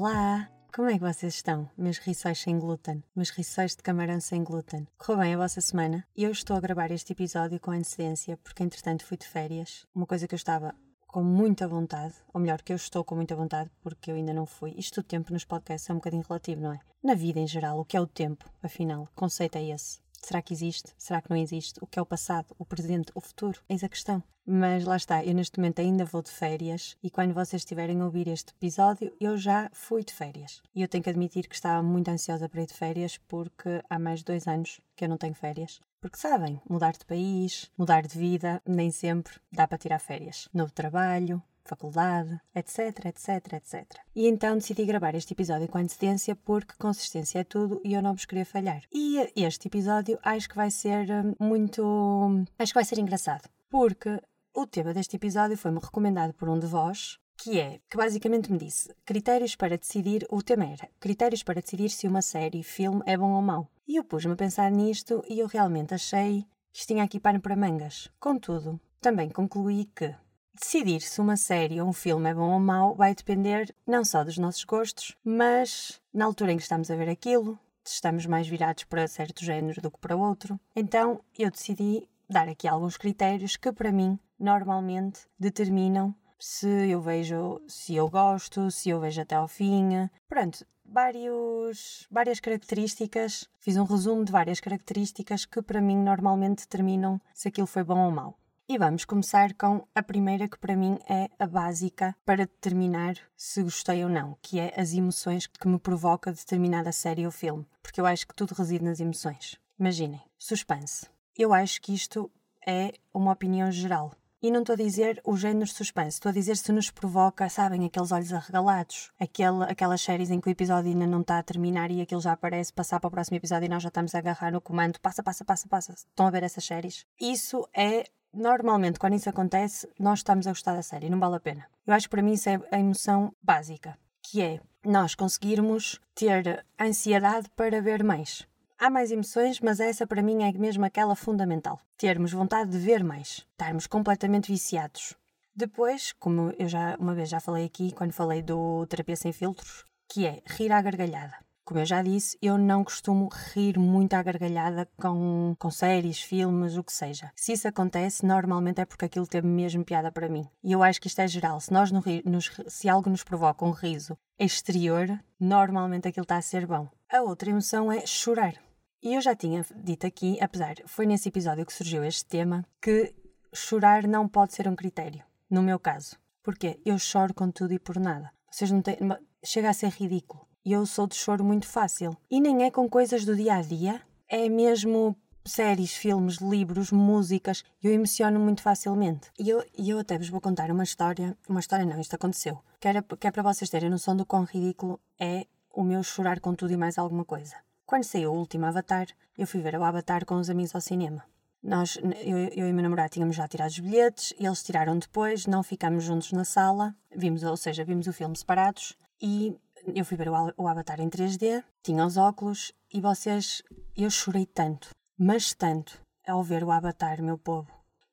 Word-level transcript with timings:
Olá! 0.00 0.48
Como 0.72 0.88
é 0.88 0.92
que 0.92 1.00
vocês 1.00 1.34
estão, 1.34 1.68
meus 1.76 1.98
rissóis 1.98 2.38
sem 2.38 2.56
glúten, 2.56 3.02
meus 3.16 3.30
rissóis 3.30 3.74
de 3.74 3.82
camarão 3.82 4.20
sem 4.20 4.44
glúten? 4.44 4.86
Correu 4.96 5.18
bem 5.18 5.34
a 5.34 5.36
vossa 5.36 5.60
semana? 5.60 6.06
Eu 6.16 6.30
estou 6.30 6.56
a 6.56 6.60
gravar 6.60 6.92
este 6.92 7.14
episódio 7.14 7.58
com 7.58 7.72
antecedência 7.72 8.36
porque, 8.36 8.62
entretanto, 8.62 9.04
fui 9.04 9.16
de 9.16 9.26
férias. 9.26 9.88
Uma 9.92 10.06
coisa 10.06 10.28
que 10.28 10.36
eu 10.36 10.36
estava 10.36 10.72
com 11.08 11.24
muita 11.24 11.66
vontade, 11.66 12.14
ou 12.32 12.40
melhor, 12.40 12.62
que 12.62 12.72
eu 12.72 12.76
estou 12.76 13.02
com 13.02 13.16
muita 13.16 13.34
vontade 13.34 13.72
porque 13.82 14.12
eu 14.12 14.14
ainda 14.14 14.32
não 14.32 14.46
fui. 14.46 14.72
Isto 14.78 15.02
do 15.02 15.04
tempo 15.04 15.32
nos 15.32 15.44
podcasts 15.44 15.90
é 15.90 15.92
um 15.92 15.96
bocadinho 15.96 16.22
relativo, 16.22 16.60
não 16.60 16.74
é? 16.74 16.78
Na 17.02 17.14
vida 17.14 17.40
em 17.40 17.46
geral, 17.48 17.80
o 17.80 17.84
que 17.84 17.96
é 17.96 18.00
o 18.00 18.06
tempo, 18.06 18.48
afinal? 18.62 19.08
Conceito 19.16 19.56
é 19.56 19.64
esse. 19.64 19.98
Será 20.22 20.42
que 20.42 20.52
existe? 20.52 20.92
Será 20.98 21.20
que 21.20 21.30
não 21.30 21.36
existe? 21.36 21.78
O 21.82 21.86
que 21.86 21.98
é 21.98 22.02
o 22.02 22.06
passado, 22.06 22.54
o 22.58 22.64
presente, 22.64 23.12
o 23.14 23.20
futuro? 23.20 23.60
Eis 23.68 23.84
a 23.84 23.88
questão. 23.88 24.22
Mas 24.50 24.84
lá 24.84 24.96
está, 24.96 25.22
eu 25.22 25.34
neste 25.34 25.58
momento 25.58 25.80
ainda 25.80 26.06
vou 26.06 26.22
de 26.22 26.30
férias 26.30 26.96
e 27.02 27.10
quando 27.10 27.34
vocês 27.34 27.60
estiverem 27.60 28.00
a 28.00 28.04
ouvir 28.06 28.28
este 28.28 28.52
episódio, 28.52 29.12
eu 29.20 29.36
já 29.36 29.68
fui 29.74 30.02
de 30.02 30.12
férias. 30.12 30.62
E 30.74 30.80
eu 30.80 30.88
tenho 30.88 31.04
que 31.04 31.10
admitir 31.10 31.46
que 31.46 31.54
estava 31.54 31.82
muito 31.82 32.08
ansiosa 32.08 32.48
para 32.48 32.62
ir 32.62 32.66
de 32.66 32.72
férias 32.72 33.18
porque 33.28 33.82
há 33.90 33.98
mais 33.98 34.20
de 34.20 34.24
dois 34.24 34.48
anos 34.48 34.80
que 34.96 35.04
eu 35.04 35.08
não 35.08 35.18
tenho 35.18 35.34
férias. 35.34 35.80
Porque 36.00 36.16
sabem, 36.16 36.60
mudar 36.66 36.92
de 36.92 37.04
país, 37.04 37.70
mudar 37.76 38.06
de 38.06 38.16
vida, 38.16 38.62
nem 38.66 38.90
sempre 38.90 39.34
dá 39.52 39.68
para 39.68 39.76
tirar 39.76 39.98
férias. 39.98 40.48
Novo 40.54 40.72
trabalho, 40.72 41.42
faculdade, 41.68 42.40
etc, 42.54 43.06
etc, 43.06 43.52
etc. 43.52 43.84
E 44.14 44.26
então 44.26 44.56
decidi 44.56 44.84
gravar 44.84 45.14
este 45.14 45.32
episódio 45.32 45.68
com 45.68 45.78
antecedência 45.78 46.34
porque 46.34 46.74
consistência 46.78 47.40
é 47.40 47.44
tudo 47.44 47.80
e 47.84 47.94
eu 47.94 48.02
não 48.02 48.14
vos 48.14 48.24
queria 48.24 48.46
falhar. 48.46 48.82
E 48.92 49.18
este 49.36 49.68
episódio 49.68 50.18
acho 50.22 50.48
que 50.48 50.56
vai 50.56 50.70
ser 50.70 51.10
hum, 51.10 51.34
muito. 51.38 52.44
acho 52.58 52.72
que 52.72 52.78
vai 52.78 52.84
ser 52.84 52.98
engraçado. 52.98 53.48
Porque 53.68 54.20
o 54.54 54.66
tema 54.66 54.94
deste 54.94 55.16
episódio 55.16 55.56
foi-me 55.56 55.78
recomendado 55.78 56.32
por 56.32 56.48
um 56.48 56.58
de 56.58 56.66
vós, 56.66 57.18
que 57.36 57.60
é, 57.60 57.80
que 57.88 57.96
basicamente 57.96 58.50
me 58.50 58.58
disse, 58.58 58.92
critérios 59.04 59.54
para 59.54 59.78
decidir, 59.78 60.26
o 60.30 60.42
tema 60.42 60.64
era, 60.64 60.88
critérios 60.98 61.42
para 61.42 61.60
decidir 61.60 61.90
se 61.90 62.08
uma 62.08 62.22
série, 62.22 62.62
filme 62.64 63.02
é 63.06 63.16
bom 63.16 63.32
ou 63.32 63.42
mau. 63.42 63.70
E 63.86 63.96
eu 63.96 64.04
pus-me 64.04 64.32
a 64.32 64.36
pensar 64.36 64.70
nisto 64.70 65.22
e 65.28 65.38
eu 65.38 65.46
realmente 65.46 65.94
achei 65.94 66.44
que 66.72 66.86
tinha 66.86 67.04
aqui 67.04 67.20
pano 67.20 67.40
para 67.40 67.56
mangas. 67.56 68.10
Contudo, 68.18 68.80
também 69.00 69.30
concluí 69.30 69.84
que 69.84 70.14
Decidir 70.60 71.00
se 71.00 71.20
uma 71.20 71.36
série 71.36 71.80
ou 71.80 71.88
um 71.88 71.92
filme 71.92 72.28
é 72.28 72.34
bom 72.34 72.52
ou 72.52 72.58
mau 72.58 72.94
vai 72.94 73.14
depender 73.14 73.72
não 73.86 74.04
só 74.04 74.24
dos 74.24 74.36
nossos 74.38 74.64
gostos, 74.64 75.16
mas 75.24 76.02
na 76.12 76.24
altura 76.24 76.52
em 76.52 76.56
que 76.56 76.64
estamos 76.64 76.90
a 76.90 76.96
ver 76.96 77.08
aquilo, 77.08 77.56
se 77.84 77.94
estamos 77.94 78.26
mais 78.26 78.48
virados 78.48 78.82
para 78.84 79.06
certo 79.06 79.44
género 79.44 79.80
do 79.80 79.90
que 79.90 79.98
para 79.98 80.16
outro. 80.16 80.58
Então 80.74 81.20
eu 81.38 81.48
decidi 81.48 82.08
dar 82.28 82.48
aqui 82.48 82.66
alguns 82.66 82.96
critérios 82.96 83.56
que 83.56 83.72
para 83.72 83.92
mim 83.92 84.18
normalmente 84.38 85.20
determinam 85.38 86.12
se 86.38 86.68
eu 86.90 87.00
vejo, 87.00 87.62
se 87.68 87.94
eu 87.94 88.10
gosto, 88.10 88.68
se 88.70 88.90
eu 88.90 88.98
vejo 88.98 89.20
até 89.20 89.36
ao 89.36 89.46
fim. 89.46 90.10
Pronto, 90.28 90.66
vários, 90.84 92.06
várias 92.10 92.40
características. 92.40 93.48
Fiz 93.60 93.76
um 93.76 93.84
resumo 93.84 94.24
de 94.24 94.32
várias 94.32 94.58
características 94.58 95.44
que 95.44 95.62
para 95.62 95.80
mim 95.80 95.96
normalmente 95.96 96.62
determinam 96.62 97.20
se 97.32 97.46
aquilo 97.46 97.66
foi 97.66 97.84
bom 97.84 98.04
ou 98.04 98.10
mau. 98.10 98.36
E 98.70 98.76
vamos 98.76 99.06
começar 99.06 99.54
com 99.54 99.88
a 99.94 100.02
primeira 100.02 100.46
que 100.46 100.58
para 100.58 100.76
mim 100.76 100.98
é 101.08 101.30
a 101.38 101.46
básica 101.46 102.14
para 102.22 102.44
determinar 102.44 103.16
se 103.34 103.62
gostei 103.62 104.04
ou 104.04 104.10
não, 104.10 104.36
que 104.42 104.60
é 104.60 104.78
as 104.78 104.92
emoções 104.92 105.46
que 105.46 105.66
me 105.66 105.78
provoca 105.78 106.30
determinada 106.30 106.92
série 106.92 107.24
ou 107.24 107.32
filme, 107.32 107.66
porque 107.82 107.98
eu 107.98 108.04
acho 108.04 108.28
que 108.28 108.34
tudo 108.34 108.52
reside 108.52 108.84
nas 108.84 109.00
emoções. 109.00 109.58
Imaginem, 109.80 110.20
suspense. 110.36 111.06
Eu 111.34 111.54
acho 111.54 111.80
que 111.80 111.94
isto 111.94 112.30
é 112.66 112.92
uma 113.14 113.32
opinião 113.32 113.72
geral. 113.72 114.12
E 114.42 114.50
não 114.50 114.60
estou 114.60 114.74
a 114.74 114.76
dizer 114.76 115.18
o 115.24 115.34
género 115.34 115.66
suspense, 115.66 116.16
estou 116.16 116.28
a 116.28 116.34
dizer 116.34 116.58
se 116.58 116.70
nos 116.70 116.90
provoca, 116.90 117.48
sabem, 117.48 117.86
aqueles 117.86 118.12
olhos 118.12 118.34
arregalados, 118.34 119.10
aquele, 119.18 119.64
aquelas 119.64 120.02
séries 120.02 120.30
em 120.30 120.42
que 120.42 120.48
o 120.48 120.52
episódio 120.52 120.90
ainda 120.90 121.06
não 121.06 121.22
está 121.22 121.38
a 121.38 121.42
terminar 121.42 121.90
e 121.90 122.02
aquilo 122.02 122.20
já 122.20 122.32
aparece, 122.32 122.70
passar 122.72 123.00
para 123.00 123.08
o 123.08 123.10
próximo 123.10 123.38
episódio 123.38 123.64
e 123.64 123.68
nós 123.70 123.82
já 123.82 123.88
estamos 123.88 124.14
a 124.14 124.18
agarrar 124.18 124.52
no 124.52 124.60
comando, 124.60 125.00
passa, 125.00 125.22
passa, 125.22 125.42
passa, 125.42 125.66
passa. 125.66 125.92
Estão 125.92 126.26
a 126.26 126.30
ver 126.30 126.42
essas 126.42 126.64
séries? 126.64 127.06
Isso 127.18 127.66
é 127.74 128.04
normalmente, 128.32 128.98
quando 128.98 129.14
isso 129.14 129.28
acontece, 129.28 129.88
nós 129.98 130.20
estamos 130.20 130.46
a 130.46 130.50
gostar 130.50 130.74
da 130.74 130.82
série, 130.82 131.10
não 131.10 131.18
vale 131.18 131.36
a 131.36 131.40
pena. 131.40 131.66
Eu 131.86 131.94
acho 131.94 132.06
que 132.06 132.10
para 132.10 132.22
mim 132.22 132.32
isso 132.32 132.48
é 132.48 132.60
a 132.70 132.78
emoção 132.78 133.34
básica, 133.42 133.98
que 134.22 134.42
é 134.42 134.60
nós 134.84 135.14
conseguirmos 135.14 136.00
ter 136.14 136.64
ansiedade 136.80 137.48
para 137.56 137.80
ver 137.80 138.04
mais. 138.04 138.46
Há 138.78 138.90
mais 138.90 139.10
emoções, 139.10 139.60
mas 139.60 139.80
essa 139.80 140.06
para 140.06 140.22
mim 140.22 140.44
é 140.44 140.52
mesmo 140.52 140.84
aquela 140.84 141.16
fundamental. 141.16 141.80
Termos 141.96 142.32
vontade 142.32 142.70
de 142.70 142.78
ver 142.78 143.02
mais, 143.02 143.44
estarmos 143.50 143.86
completamente 143.88 144.52
viciados. 144.52 145.14
Depois, 145.54 146.12
como 146.12 146.52
eu 146.56 146.68
já 146.68 146.96
uma 147.00 147.14
vez 147.14 147.28
já 147.28 147.40
falei 147.40 147.64
aqui, 147.64 147.90
quando 147.90 148.12
falei 148.12 148.40
do 148.40 148.86
terapia 148.86 149.16
sem 149.16 149.32
filtros, 149.32 149.84
que 150.08 150.24
é 150.24 150.40
rir 150.46 150.70
à 150.70 150.80
gargalhada. 150.80 151.47
Como 151.68 151.80
eu 151.80 151.84
já 151.84 152.00
disse, 152.00 152.38
eu 152.40 152.56
não 152.56 152.82
costumo 152.82 153.28
rir 153.52 153.78
muito 153.78 154.14
à 154.14 154.22
gargalhada 154.22 154.88
com, 154.96 155.54
com 155.58 155.70
séries, 155.70 156.18
filmes, 156.18 156.78
o 156.78 156.82
que 156.82 156.90
seja. 156.90 157.30
Se 157.36 157.52
isso 157.52 157.68
acontece, 157.68 158.24
normalmente 158.24 158.80
é 158.80 158.86
porque 158.86 159.04
aquilo 159.04 159.26
teve 159.26 159.46
mesmo 159.46 159.84
piada 159.84 160.10
para 160.10 160.30
mim. 160.30 160.48
E 160.64 160.72
eu 160.72 160.82
acho 160.82 160.98
que 160.98 161.08
isto 161.08 161.20
é 161.20 161.28
geral. 161.28 161.60
Se, 161.60 161.70
nós 161.70 161.92
nos, 161.92 162.50
se 162.68 162.88
algo 162.88 163.10
nos 163.10 163.22
provoca 163.22 163.66
um 163.66 163.70
riso 163.70 164.16
exterior, 164.38 165.22
normalmente 165.38 166.08
aquilo 166.08 166.22
está 166.22 166.38
a 166.38 166.40
ser 166.40 166.66
bom. 166.66 166.88
A 167.12 167.20
outra 167.20 167.50
emoção 167.50 167.92
é 167.92 168.06
chorar. 168.06 168.54
E 169.02 169.12
eu 169.12 169.20
já 169.20 169.36
tinha 169.36 169.62
dito 169.76 170.06
aqui, 170.06 170.38
apesar, 170.40 170.76
foi 170.86 171.04
nesse 171.04 171.28
episódio 171.28 171.66
que 171.66 171.74
surgiu 171.74 172.02
este 172.02 172.24
tema, 172.24 172.64
que 172.80 173.14
chorar 173.52 174.08
não 174.08 174.26
pode 174.26 174.54
ser 174.54 174.66
um 174.68 174.74
critério. 174.74 175.22
No 175.50 175.62
meu 175.62 175.78
caso. 175.78 176.16
Porque 176.42 176.80
eu 176.82 176.98
choro 176.98 177.34
com 177.34 177.50
tudo 177.50 177.74
e 177.74 177.78
por 177.78 177.98
nada. 177.98 178.32
Vocês 178.50 178.70
não 178.70 178.80
têm. 178.80 178.96
Chega 179.44 179.68
a 179.68 179.74
ser 179.74 179.90
ridículo. 179.90 180.47
E 180.64 180.72
eu 180.72 180.84
sou 180.86 181.06
de 181.06 181.14
choro 181.14 181.44
muito 181.44 181.66
fácil. 181.66 182.16
E 182.30 182.40
nem 182.40 182.64
é 182.64 182.70
com 182.70 182.88
coisas 182.88 183.24
do 183.24 183.34
dia 183.34 183.54
a 183.54 183.62
dia, 183.62 184.02
é 184.28 184.48
mesmo 184.48 185.16
séries, 185.44 185.94
filmes, 185.94 186.36
livros, 186.36 186.92
músicas, 186.92 187.64
eu 187.82 187.92
emociono 187.92 188.38
muito 188.38 188.62
facilmente. 188.62 189.30
E 189.38 189.48
eu, 189.48 189.64
eu 189.76 189.98
até 189.98 190.18
vos 190.18 190.28
vou 190.28 190.40
contar 190.40 190.70
uma 190.70 190.84
história, 190.84 191.36
uma 191.48 191.60
história 191.60 191.86
não, 191.86 191.98
isto 191.98 192.14
aconteceu, 192.14 192.58
que, 192.78 192.86
era, 192.86 193.02
que 193.02 193.26
é 193.26 193.30
para 193.30 193.42
vocês 193.42 193.70
terem 193.70 193.90
noção 193.90 194.14
do 194.14 194.26
quão 194.26 194.44
ridículo 194.44 195.00
é 195.18 195.46
o 195.72 195.82
meu 195.82 196.02
chorar 196.02 196.40
com 196.40 196.54
tudo 196.54 196.72
e 196.72 196.76
mais 196.76 196.98
alguma 196.98 197.24
coisa. 197.24 197.56
Quando 197.86 198.04
saiu 198.04 198.32
o 198.32 198.38
último 198.38 198.66
Avatar, 198.66 199.06
eu 199.36 199.46
fui 199.46 199.60
ver 199.60 199.76
o 199.76 199.84
Avatar 199.84 200.26
com 200.26 200.34
os 200.36 200.50
amigos 200.50 200.74
ao 200.74 200.80
cinema. 200.80 201.24
Nós, 201.62 201.96
eu, 201.96 202.38
eu 202.38 202.68
e 202.68 202.72
meu 202.72 202.82
namorado 202.82 203.10
tínhamos 203.10 203.34
já 203.34 203.48
tirado 203.48 203.70
os 203.70 203.78
bilhetes, 203.78 204.34
eles 204.38 204.62
tiraram 204.62 204.98
depois, 204.98 205.46
não 205.46 205.62
ficámos 205.62 206.04
juntos 206.04 206.30
na 206.32 206.44
sala, 206.44 206.94
vimos, 207.14 207.42
ou 207.42 207.56
seja, 207.56 207.84
vimos 207.84 208.06
o 208.06 208.12
filme 208.12 208.36
separados 208.36 208.96
e 209.20 209.56
eu 209.94 210.04
fui 210.04 210.16
ver 210.16 210.28
o, 210.28 210.54
o 210.56 210.68
Avatar 210.68 211.00
em 211.00 211.08
3D, 211.08 211.62
tinha 211.82 212.04
os 212.04 212.16
óculos 212.16 212.72
e 212.92 213.00
vocês. 213.00 213.62
Eu 213.96 214.10
chorei 214.10 214.46
tanto, 214.46 214.90
mas 215.18 215.52
tanto, 215.52 216.00
ao 216.26 216.42
ver 216.42 216.64
o 216.64 216.70
Avatar, 216.70 217.22
meu 217.22 217.38
povo, 217.38 217.68